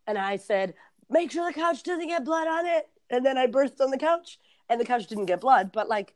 [0.05, 0.75] And I said,
[1.09, 2.87] make sure the couch doesn't get blood on it.
[3.09, 4.39] And then I burst on the couch
[4.69, 5.71] and the couch didn't get blood.
[5.71, 6.13] But like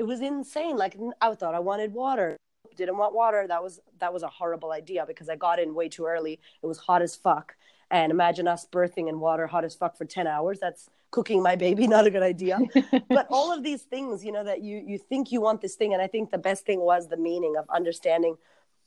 [0.00, 0.78] it was insane.
[0.78, 2.34] Like I thought I wanted water,
[2.74, 3.46] didn't want water.
[3.46, 6.40] That was that was a horrible idea because I got in way too early.
[6.62, 7.54] It was hot as fuck.
[7.90, 10.58] And imagine us birthing in water hot as fuck for 10 hours.
[10.58, 12.58] That's cooking my baby, not a good idea.
[13.10, 15.92] but all of these things, you know, that you you think you want this thing.
[15.92, 18.36] And I think the best thing was the meaning of understanding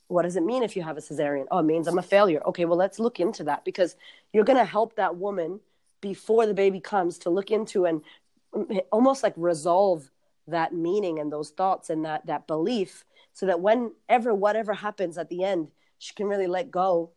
[0.08, 1.46] what does it mean if you have a cesarean?
[1.52, 2.42] Oh, it means I'm a failure.
[2.48, 3.96] Okay, well, let's look into that because
[4.32, 5.60] you're going to help that woman
[6.02, 8.02] before the baby comes to look into and
[8.54, 10.10] mm, almost like resolve
[10.48, 15.30] that meaning and those thoughts and that that belief so that whenever whatever happens at
[15.30, 15.70] the end
[16.00, 17.12] she can really let go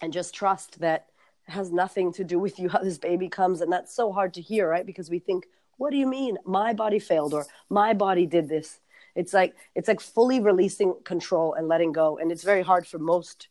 [0.00, 1.06] and just trust that
[1.46, 3.60] has nothing to do with you how this baby comes.
[3.60, 4.86] And that's so hard to hear right?
[4.86, 5.46] Because we think
[5.76, 6.38] what do you mean?
[6.44, 8.80] My body failed or my body did this.
[9.16, 12.18] It's like it's like fully releasing control and letting go.
[12.18, 13.48] And it's very hard for most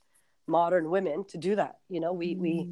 [0.48, 1.78] modern women to do that.
[1.90, 2.40] You know we mm.
[2.40, 2.70] we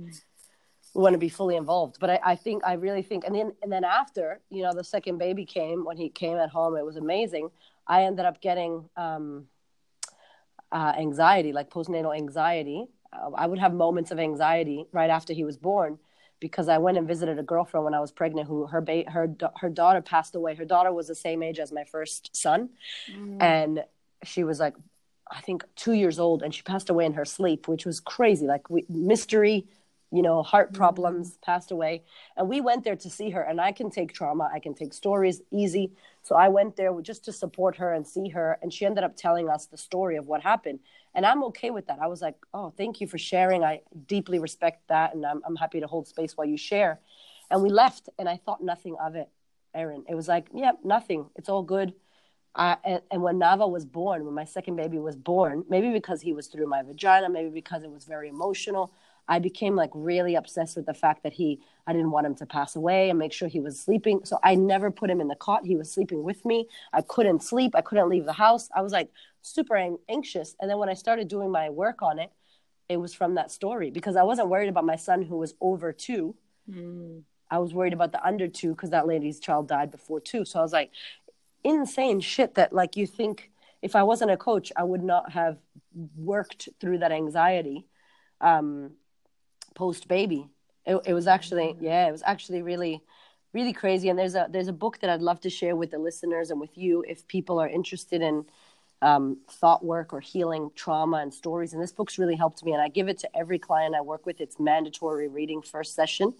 [0.93, 1.97] want to be fully involved.
[1.99, 4.83] But I, I think I really think, and then and then after, you know, the
[4.83, 7.49] second baby came when he came at home, it was amazing.
[7.87, 9.47] I ended up getting um,
[10.71, 12.85] uh, anxiety, like postnatal anxiety.
[13.11, 15.97] Uh, I would have moments of anxiety right after he was born
[16.39, 19.33] because I went and visited a girlfriend when I was pregnant who her ba- her
[19.57, 20.55] her daughter passed away.
[20.55, 22.69] Her daughter was the same age as my first son,
[23.09, 23.41] mm.
[23.41, 23.83] and
[24.23, 24.75] she was like,
[25.29, 28.45] I think two years old, and she passed away in her sleep, which was crazy.
[28.45, 29.67] Like we, mystery
[30.11, 30.77] you know, heart mm-hmm.
[30.77, 32.03] problems, passed away.
[32.37, 33.41] And we went there to see her.
[33.41, 35.93] And I can take trauma, I can take stories easy.
[36.21, 38.59] So I went there just to support her and see her.
[38.61, 40.79] And she ended up telling us the story of what happened.
[41.15, 41.99] And I'm okay with that.
[42.01, 43.63] I was like, oh, thank you for sharing.
[43.63, 45.15] I deeply respect that.
[45.15, 46.99] And I'm, I'm happy to hold space while you share.
[47.49, 49.27] And we left, and I thought nothing of it,
[49.75, 50.05] Erin.
[50.07, 51.25] It was like, yeah, nothing.
[51.35, 51.93] It's all good.
[52.55, 56.21] Uh, and, and, when Nava was born, when my second baby was born, maybe because
[56.21, 58.91] he was through my vagina, maybe because it was very emotional,
[59.27, 62.45] I became like really obsessed with the fact that he, I didn't want him to
[62.45, 64.21] pass away and make sure he was sleeping.
[64.25, 65.65] So I never put him in the cot.
[65.65, 66.67] He was sleeping with me.
[66.91, 67.75] I couldn't sleep.
[67.75, 68.69] I couldn't leave the house.
[68.75, 69.09] I was like
[69.41, 69.77] super
[70.09, 70.55] anxious.
[70.59, 72.31] And then when I started doing my work on it,
[72.89, 75.93] it was from that story because I wasn't worried about my son who was over
[75.93, 76.35] two.
[76.69, 77.23] Mm.
[77.49, 80.45] I was worried about the under two because that lady's child died before two.
[80.45, 80.91] So I was like,
[81.63, 83.51] insane shit that like you think
[83.81, 85.57] if I wasn't a coach, I would not have
[86.15, 87.87] worked through that anxiety.
[88.39, 88.91] Um,
[89.75, 90.49] post baby.
[90.85, 93.01] It, it was actually yeah, it was actually really
[93.53, 94.09] really crazy.
[94.09, 96.59] And there's a there's a book that I'd love to share with the listeners and
[96.59, 98.45] with you if people are interested in
[99.01, 101.73] um, thought work or healing trauma and stories.
[101.73, 104.25] And this book's really helped me, and I give it to every client I work
[104.25, 104.41] with.
[104.41, 106.33] It's mandatory reading first session,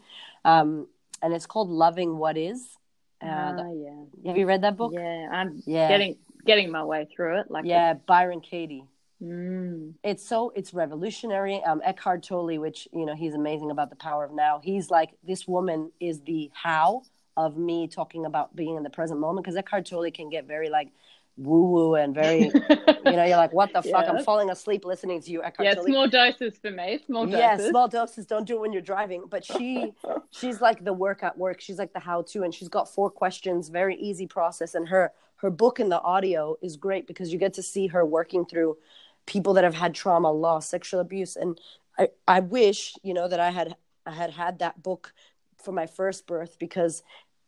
[0.46, 0.88] um,
[1.22, 2.78] and it's called "Loving What Is."
[3.24, 4.30] Uh, uh, yeah.
[4.30, 4.94] Have you read that book?
[4.94, 5.88] Yeah, I'm yeah.
[5.88, 7.52] getting getting my way through it.
[7.52, 8.86] Like yeah, Byron Katie.
[9.22, 9.94] Mm.
[10.04, 11.64] It's so it's revolutionary.
[11.64, 14.60] Um, Eckhart Tolle, which you know he's amazing about the power of now.
[14.64, 17.04] He's like this woman is the how
[17.38, 20.70] of me talking about being in the present moment because Eckhart Tolle can get very
[20.70, 20.90] like
[21.38, 22.40] woo woo and very
[23.06, 25.76] you know you're like what the fuck I'm falling asleep listening to you Eckhart yeah
[25.76, 25.86] Tolle.
[25.86, 29.24] small doses for me small doses yeah small doses don't do it when you're driving
[29.30, 29.94] but she
[30.32, 33.10] she's like the work at work she's like the how to and she's got four
[33.10, 37.40] questions very easy process and her her book and the audio is great because you
[37.40, 38.78] get to see her working through
[39.26, 41.36] people that have had trauma loss sexual abuse.
[41.36, 41.60] And
[41.98, 45.14] I I wish you know that I had I had had that book
[45.58, 47.04] for my first birth because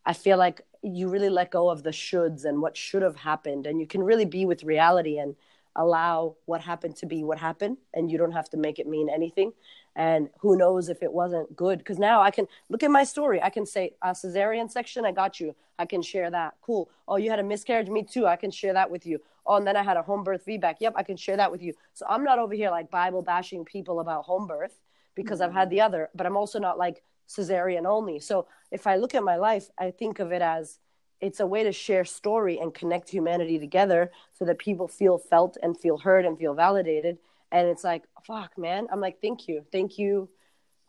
[0.06, 3.66] I feel like you really let go of the shoulds and what should have happened.
[3.66, 5.36] And you can really be with reality and
[5.76, 7.78] allow what happened to be what happened.
[7.94, 9.54] And you don't have to make it mean anything.
[9.96, 11.80] And who knows if it wasn't good.
[11.80, 13.42] Because now i can look at my story.
[13.42, 15.56] I can say a cesarean section i got you.
[15.80, 16.56] I can share that.
[16.62, 16.90] Cool.
[17.08, 17.90] Oh you had a miscarriage?
[17.90, 18.28] Me too.
[18.28, 20.78] I can share that with you oh and then i had a home birth feedback.
[20.80, 23.66] yep i can share that with you so i'm not over here like bible bashing
[23.66, 24.80] people about home birth
[25.16, 25.50] because mm-hmm.
[25.50, 28.20] i've had the other but i'm also not like cesarean only.
[28.20, 30.80] So if I look at my life, I think of it as
[31.22, 35.58] it's a way to share story and connect humanity together so that people feel felt
[35.62, 37.18] and feel heard and feel validated.
[37.52, 38.88] And it's like, fuck, man.
[38.92, 40.30] I'm like, thank you, thank you,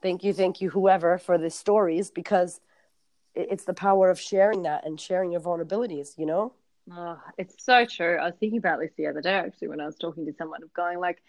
[0.02, 2.60] thank you, thank you, whoever, for the stories because
[3.34, 6.52] it's the power of sharing that and sharing your vulnerabilities, you know?
[6.90, 8.18] Oh, it's so true.
[8.18, 10.62] I was thinking about this the other day actually when I was talking to someone
[10.62, 11.22] of going like,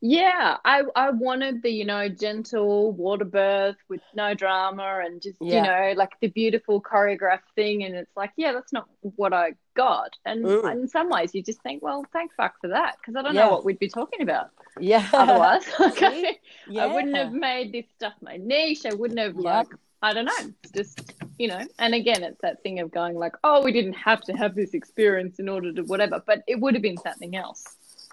[0.00, 5.38] yeah, I I wanted the you know gentle water birth with no drama and just
[5.40, 5.56] yeah.
[5.56, 9.54] you know like the beautiful choreographed thing, and it's like yeah, that's not what I
[9.74, 10.16] got.
[10.24, 10.72] And mm.
[10.72, 13.46] in some ways, you just think, well, thank fuck for that because I don't yeah.
[13.46, 14.50] know what we'd be talking about.
[14.78, 15.04] Yeah.
[15.12, 16.38] Otherwise, okay,
[16.68, 16.84] yeah.
[16.84, 18.86] I wouldn't have made this stuff my niche.
[18.86, 19.44] I wouldn't have yep.
[19.44, 19.68] like
[20.00, 20.52] I don't know.
[20.76, 24.20] Just you know, and again, it's that thing of going like, oh, we didn't have
[24.22, 27.64] to have this experience in order to whatever, but it would have been something else.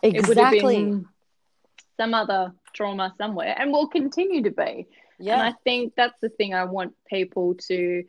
[0.03, 0.19] Exactly.
[0.19, 1.05] It would have been
[1.97, 4.87] some other trauma somewhere and will continue to be.
[5.17, 5.33] Yeah.
[5.33, 8.03] And I think that's the thing I want people to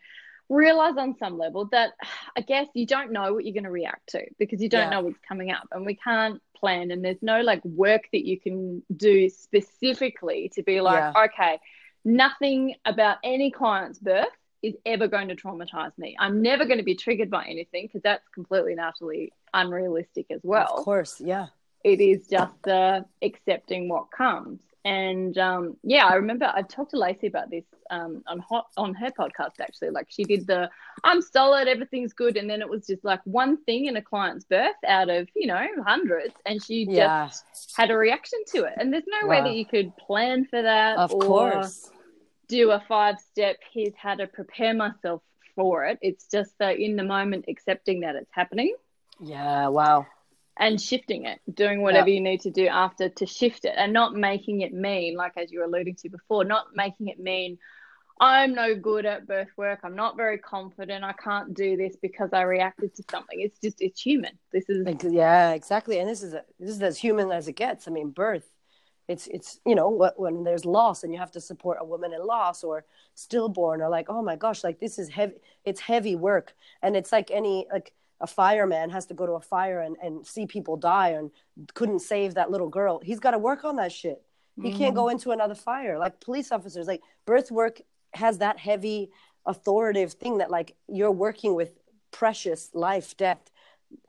[0.48, 1.92] realize on some level that
[2.36, 4.90] I guess you don't know what you're going to react to because you don't yeah.
[4.90, 8.38] know what's coming up and we can't plan and there's no like work that you
[8.38, 11.24] can do specifically to be like, yeah.
[11.24, 11.58] okay,
[12.04, 14.26] nothing about any client's birth
[14.62, 16.16] is ever going to traumatize me.
[16.18, 20.40] I'm never going to be triggered by anything because that's completely and utterly unrealistic as
[20.42, 20.74] well.
[20.78, 21.46] Of course, yeah
[21.86, 24.58] it is just uh, accepting what comes.
[24.84, 28.92] And um, yeah, I remember I talked to Lacey about this um, on hot, on
[28.94, 29.90] her podcast actually.
[29.90, 30.68] Like she did the
[31.04, 34.44] I'm solid, everything's good, and then it was just like one thing in a client's
[34.44, 37.28] birth out of you know hundreds, and she yeah.
[37.28, 38.74] just had a reaction to it.
[38.78, 39.30] And there's no wow.
[39.30, 40.98] way that you could plan for that.
[40.98, 41.90] Of course.
[42.48, 43.56] Do a five step.
[43.72, 45.22] Here's how to prepare myself
[45.54, 45.98] for it.
[46.02, 48.74] It's just that in the moment, accepting that it's happening.
[49.20, 49.68] Yeah.
[49.68, 50.06] Wow
[50.58, 54.14] and shifting it, doing whatever you need to do after to shift it and not
[54.14, 57.58] making it mean, like as you were alluding to before, not making it mean
[58.18, 59.80] I'm no good at birth work.
[59.84, 61.04] I'm not very confident.
[61.04, 63.40] I can't do this because I reacted to something.
[63.40, 64.38] It's just it's human.
[64.52, 65.98] This is yeah, exactly.
[65.98, 67.86] And this is a, this is as human as it gets.
[67.86, 68.48] I mean, birth.
[69.08, 72.24] It's it's you know when there's loss and you have to support a woman in
[72.26, 72.84] loss or
[73.14, 75.34] stillborn or like oh my gosh like this is heavy.
[75.64, 79.40] It's heavy work and it's like any like a fireman has to go to a
[79.40, 81.30] fire and, and see people die and
[81.74, 84.22] couldn't save that little girl he's got to work on that shit
[84.56, 84.78] he mm-hmm.
[84.78, 85.12] can't go mm-hmm.
[85.12, 87.80] into another fire like police officers like birth work
[88.14, 89.10] has that heavy
[89.46, 91.78] authoritative thing that like you're working with
[92.10, 93.50] precious life death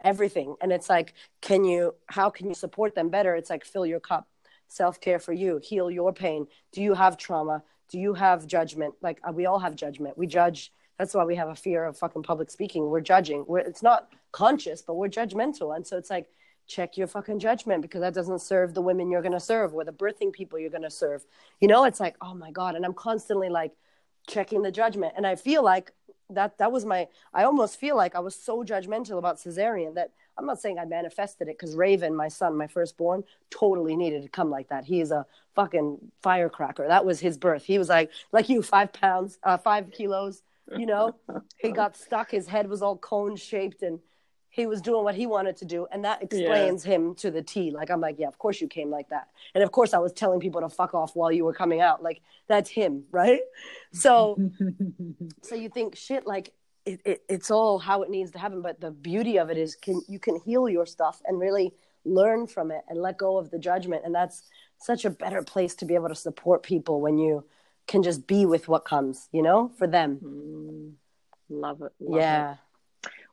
[0.04, 3.86] everything and it's like can you how can you support them better it's like fill
[3.86, 4.28] your cup
[4.68, 9.20] self-care for you heal your pain do you have trauma do you have judgment like
[9.28, 12.24] uh, we all have judgment we judge that's why we have a fear of fucking
[12.24, 12.89] public speaking.
[12.89, 13.45] We're judging.
[13.47, 15.76] We're, it's not conscious, but we're judgmental.
[15.76, 16.28] And so it's like,
[16.68, 19.86] check your fucking judgment because that doesn't serve the women you're going to serve or
[19.86, 21.24] the birthing people you're going to serve.
[21.61, 22.76] You know, it's like, oh my God.
[22.76, 23.72] And I'm constantly like
[24.28, 25.13] checking the judgment.
[25.15, 25.93] And I feel like
[26.30, 30.11] that, that was my, I almost feel like I was so judgmental about cesarean that
[30.38, 34.30] I'm not saying I manifested it because Raven, my son, my firstborn, totally needed to
[34.30, 34.86] come like that.
[34.86, 35.25] He is a
[35.55, 36.88] fucking firecracker.
[36.88, 37.63] That was his birth.
[37.63, 40.43] He was like, like you, five pounds, uh, five kilos,
[40.75, 41.15] you know
[41.57, 43.99] he got stuck his head was all cone shaped and
[44.50, 46.93] he was doing what he wanted to do and that explains yeah.
[46.93, 49.64] him to the t like i'm like yeah of course you came like that and
[49.64, 52.22] of course i was telling people to fuck off while you were coming out like
[52.48, 53.41] that's him right
[53.93, 54.38] so
[55.41, 56.54] so you think shit like
[56.86, 59.76] it, it, it's all how it needs to happen but the beauty of it is
[59.76, 61.74] can you can heal your stuff and really
[62.06, 64.43] learn from it and let go of the judgment and that's
[64.80, 67.43] such a better place to be able to support people when you
[67.88, 70.20] can just be with what comes, you know, for them.
[70.24, 70.93] Mm,
[71.50, 71.93] love it.
[72.00, 72.52] Love yeah.
[72.52, 72.58] It.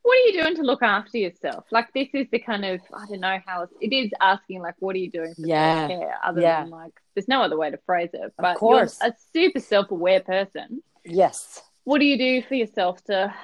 [0.05, 1.65] What are you doing to look after yourself?
[1.71, 4.95] Like this is the kind of I don't know how it is asking like what
[4.95, 5.89] are you doing for yeah.
[5.89, 6.61] care other yeah.
[6.61, 8.35] than like there's no other way to phrase it.
[8.37, 8.99] But of course.
[9.01, 10.83] you're a super self aware person.
[11.07, 11.63] Yes.
[11.85, 13.35] What do you do for yourself to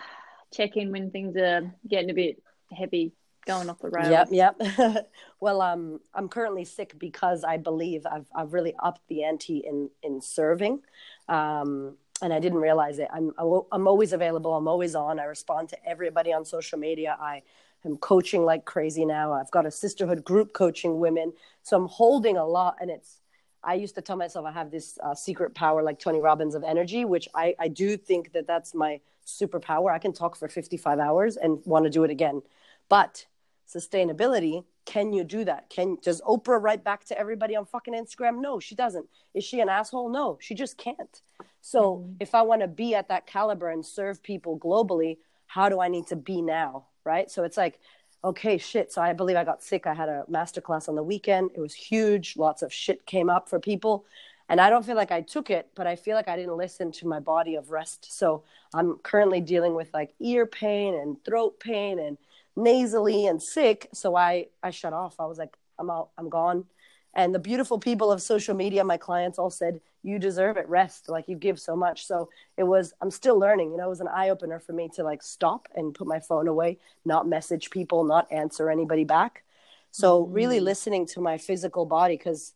[0.52, 3.12] check in when things are getting a bit heavy,
[3.46, 4.30] going off the rails?
[4.30, 5.06] Yep, yep.
[5.40, 9.88] well, um, I'm currently sick because I believe I've I've really upped the ante in
[10.02, 10.80] in serving.
[11.26, 13.08] Um, and I didn't realize it.
[13.12, 14.54] I'm I'm always available.
[14.54, 15.18] I'm always on.
[15.18, 17.16] I respond to everybody on social media.
[17.20, 17.42] I
[17.84, 19.32] am coaching like crazy now.
[19.32, 22.76] I've got a sisterhood group coaching women, so I'm holding a lot.
[22.80, 23.20] And it's
[23.62, 26.64] I used to tell myself I have this uh, secret power like Tony Robbins of
[26.64, 29.92] energy, which I I do think that that's my superpower.
[29.92, 32.42] I can talk for 55 hours and want to do it again,
[32.88, 33.26] but
[33.68, 38.40] sustainability can you do that can does oprah write back to everybody on fucking instagram
[38.40, 41.22] no she doesn't is she an asshole no she just can't
[41.60, 42.12] so mm-hmm.
[42.20, 45.88] if I want to be at that caliber and serve people globally, how do I
[45.88, 46.86] need to be now?
[47.04, 47.30] Right.
[47.30, 47.80] So it's like,
[48.22, 48.92] okay, shit.
[48.92, 49.86] So I believe I got sick.
[49.86, 51.50] I had a masterclass on the weekend.
[51.54, 52.36] It was huge.
[52.36, 54.04] Lots of shit came up for people.
[54.48, 56.90] And I don't feel like I took it, but I feel like I didn't listen
[56.92, 58.16] to my body of rest.
[58.16, 58.42] So
[58.74, 62.18] I'm currently dealing with like ear pain and throat pain and
[62.56, 63.88] nasally and sick.
[63.92, 65.20] So I, I shut off.
[65.20, 66.66] I was like, I'm out, I'm gone.
[67.14, 70.68] And the beautiful people of social media, my clients all said, you deserve it.
[70.68, 71.08] Rest.
[71.08, 72.06] Like you give so much.
[72.06, 74.88] So it was i'm still learning you know it was an eye opener for me
[74.94, 79.44] to like stop and put my phone away not message people not answer anybody back.
[79.90, 80.34] So mm.
[80.34, 82.54] really listening to my physical body because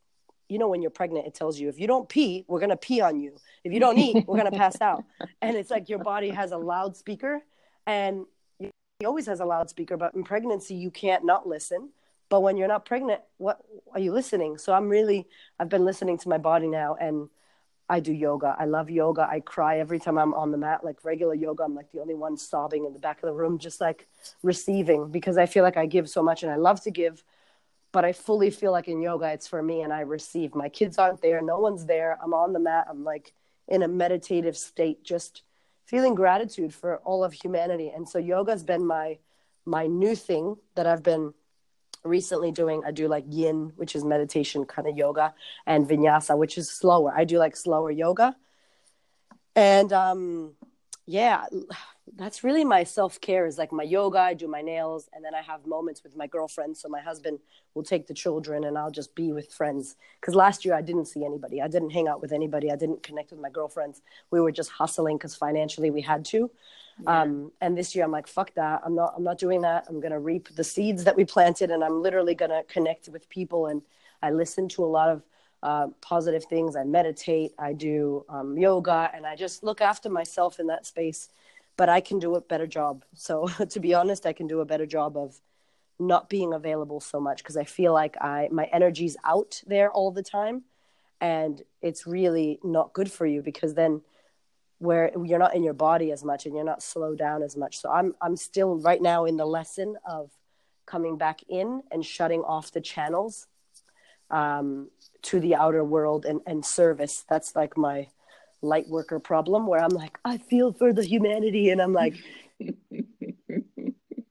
[0.48, 2.76] you know when you're pregnant it tells you if you don't pee we're going to
[2.76, 3.36] pee on you.
[3.64, 5.04] If you don't eat we're going to pass out.
[5.42, 7.42] And it's like your body has a loudspeaker
[7.86, 8.24] and
[8.58, 8.70] he
[9.04, 11.90] always has a loudspeaker but in pregnancy you can't not listen
[12.28, 13.60] but when you're not pregnant what
[13.92, 14.58] are you listening?
[14.58, 15.26] So i'm really
[15.58, 17.28] i've been listening to my body now and
[17.88, 18.56] i do yoga.
[18.58, 19.28] I love yoga.
[19.30, 21.64] I cry every time i'm on the mat like regular yoga.
[21.64, 24.08] I'm like the only one sobbing in the back of the room just like
[24.42, 27.22] receiving because i feel like i give so much and i love to give
[27.92, 30.54] but i fully feel like in yoga it's for me and i receive.
[30.54, 31.40] My kids aren't there.
[31.42, 32.18] No one's there.
[32.22, 32.86] I'm on the mat.
[32.88, 33.32] I'm like
[33.68, 35.42] in a meditative state just
[35.86, 37.92] feeling gratitude for all of humanity.
[37.94, 39.18] And so yoga's been my
[39.66, 41.32] my new thing that i've been
[42.04, 45.34] recently doing i do like yin which is meditation kind of yoga
[45.66, 47.12] and vinyasa which is slower.
[47.16, 48.36] I do like slower yoga.
[49.56, 50.52] And um
[51.06, 51.46] yeah
[52.16, 55.40] that's really my self-care is like my yoga i do my nails and then i
[55.40, 56.76] have moments with my girlfriend.
[56.76, 57.38] So my husband
[57.72, 59.96] will take the children and i'll just be with friends.
[60.20, 61.62] Because last year i didn't see anybody.
[61.62, 62.70] I didn't hang out with anybody.
[62.70, 64.02] I didn't connect with my girlfriends.
[64.30, 66.50] We were just hustling because financially we had to
[67.02, 67.22] yeah.
[67.22, 70.00] um, and this year i'm like fuck that i'm not i'm not doing that i'm
[70.00, 73.28] going to reap the seeds that we planted and i'm literally going to connect with
[73.28, 73.82] people and
[74.22, 75.22] i listen to a lot of
[75.64, 76.76] uh, positive things.
[76.76, 81.30] I meditate, I do um, yoga, and I just look after myself in that space.
[81.76, 83.04] But I can do a better job.
[83.14, 85.40] So, to be honest, I can do a better job of
[85.98, 90.10] not being available so much because I feel like I my energy's out there all
[90.10, 90.64] the time,
[91.20, 94.02] and it's really not good for you because then
[94.84, 97.78] where you're not in your body as much and you're not slowed down as much.
[97.78, 100.30] So I'm I'm still right now in the lesson of
[100.86, 103.46] coming back in and shutting off the channels
[104.30, 104.90] um,
[105.22, 107.24] to the outer world and, and service.
[107.28, 108.08] That's like my
[108.62, 111.70] light worker problem where I'm like, I feel for the humanity.
[111.70, 112.14] And I'm like,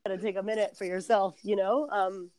[0.05, 1.87] gotta take a minute for yourself, you know?
[1.89, 2.29] Um,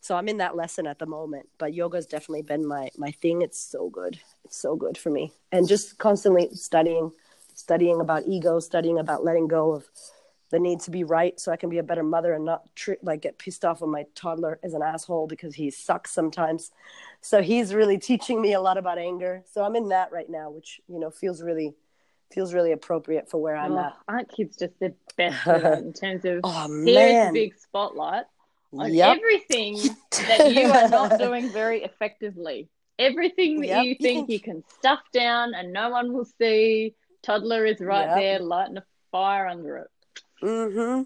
[0.00, 3.42] so I'm in that lesson at the moment, but yoga's definitely been my, my thing.
[3.42, 4.18] It's so good.
[4.44, 5.32] It's so good for me.
[5.52, 7.12] And just constantly studying,
[7.60, 9.88] studying about ego, studying about letting go of
[10.50, 12.94] the need to be right so I can be a better mother and not tr-
[13.02, 16.72] like get pissed off when my toddler is an asshole because he sucks sometimes.
[17.20, 19.44] So he's really teaching me a lot about anger.
[19.52, 21.74] So I'm in that right now, which you know feels really
[22.32, 23.96] feels really appropriate for where I'm oh, at.
[24.08, 28.24] Aren't kids just the best in terms of oh, serious big spotlight
[28.72, 29.16] on yep.
[29.16, 29.76] everything
[30.28, 32.68] that you are not doing very effectively?
[32.98, 33.84] Everything that yep.
[33.84, 36.94] you think you can stuff down and no one will see.
[37.22, 38.16] Toddler is right yep.
[38.16, 39.88] there lighting a fire under it.
[40.42, 41.02] Mm-hmm.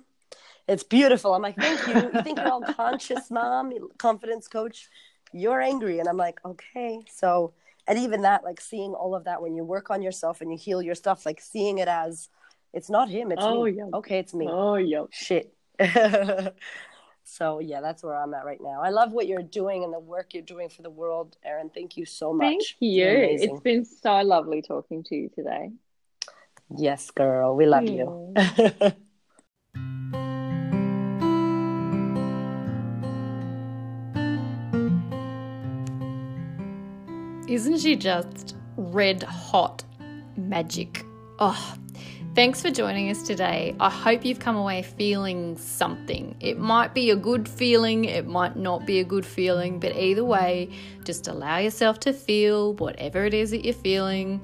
[0.67, 1.35] It's beautiful.
[1.35, 2.11] I'm like, thank you.
[2.15, 4.89] You think you're all conscious, mom, confidence coach.
[5.33, 5.99] You're angry.
[5.99, 7.01] And I'm like, okay.
[7.13, 7.53] So,
[7.87, 10.57] and even that, like seeing all of that when you work on yourself and you
[10.57, 12.29] heal your stuff, like seeing it as
[12.73, 13.73] it's not him, it's oh, me.
[13.73, 13.89] Yeah.
[13.95, 14.47] Okay, it's me.
[14.49, 15.09] Oh, yo.
[15.13, 15.55] Shit.
[17.25, 18.81] so, yeah, that's where I'm at right now.
[18.83, 21.71] I love what you're doing and the work you're doing for the world, Erin.
[21.75, 22.47] Thank you so much.
[22.47, 23.07] Thank you.
[23.07, 25.73] It's been so lovely talking to you today.
[26.71, 27.57] Yes, girl.
[27.57, 28.05] We love yeah.
[28.05, 28.35] you.
[37.49, 39.85] Isn't she just red hot
[40.37, 41.05] magic?
[41.39, 41.75] Oh,
[42.35, 43.77] Thanks for joining us today.
[43.79, 46.35] I hope you've come away feeling something.
[46.41, 50.25] It might be a good feeling, it might not be a good feeling, but either
[50.25, 50.71] way,
[51.05, 54.41] just allow yourself to feel whatever it is that you're feeling.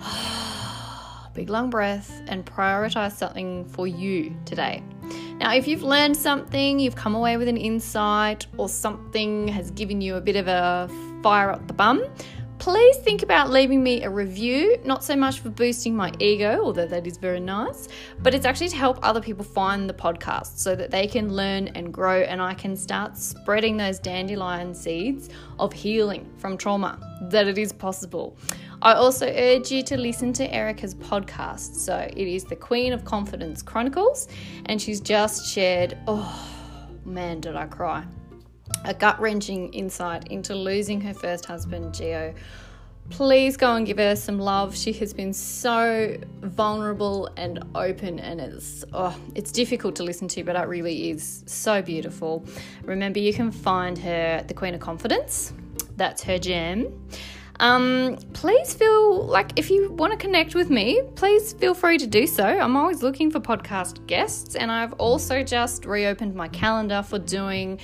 [1.38, 4.82] Big long breath and prioritize something for you today.
[5.38, 10.00] Now, if you've learned something, you've come away with an insight, or something has given
[10.00, 10.90] you a bit of a
[11.22, 12.04] fire up the bum,
[12.58, 16.88] please think about leaving me a review, not so much for boosting my ego, although
[16.88, 17.86] that is very nice,
[18.18, 21.68] but it's actually to help other people find the podcast so that they can learn
[21.68, 25.30] and grow and I can start spreading those dandelion seeds
[25.60, 26.98] of healing from trauma,
[27.30, 28.36] that it is possible.
[28.80, 31.74] I also urge you to listen to Erica's podcast.
[31.74, 34.28] So it is the Queen of Confidence Chronicles,
[34.66, 36.48] and she's just shared, oh
[37.04, 38.04] man, did I cry
[38.84, 42.34] a gut wrenching insight into losing her first husband, Geo.
[43.10, 44.76] Please go and give her some love.
[44.76, 50.44] She has been so vulnerable and open, and it's oh, it's difficult to listen to,
[50.44, 52.44] but it really is so beautiful.
[52.84, 55.54] Remember, you can find her at the Queen of Confidence.
[55.96, 57.08] That's her gem.
[57.60, 62.06] Um, please feel like if you want to connect with me, please feel free to
[62.06, 62.44] do so.
[62.44, 67.80] I'm always looking for podcast guests, and I've also just reopened my calendar for doing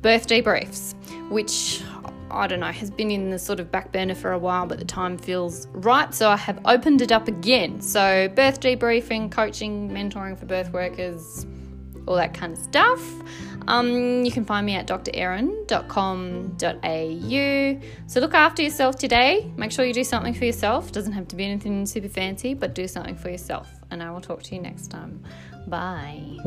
[0.00, 0.94] birth debriefs,
[1.30, 1.82] which
[2.30, 4.78] I don't know, has been in the sort of back burner for a while, but
[4.78, 6.12] the time feels right.
[6.14, 7.80] So I have opened it up again.
[7.80, 11.46] So, birth debriefing, coaching, mentoring for birth workers,
[12.06, 13.02] all that kind of stuff.
[13.68, 15.28] Um, you can find me at drerin.com.au.
[18.06, 19.52] So look after yourself today.
[19.56, 20.90] Make sure you do something for yourself.
[20.90, 23.68] Doesn't have to be anything super fancy, but do something for yourself.
[23.90, 25.22] And I will talk to you next time.
[25.66, 26.38] Bye.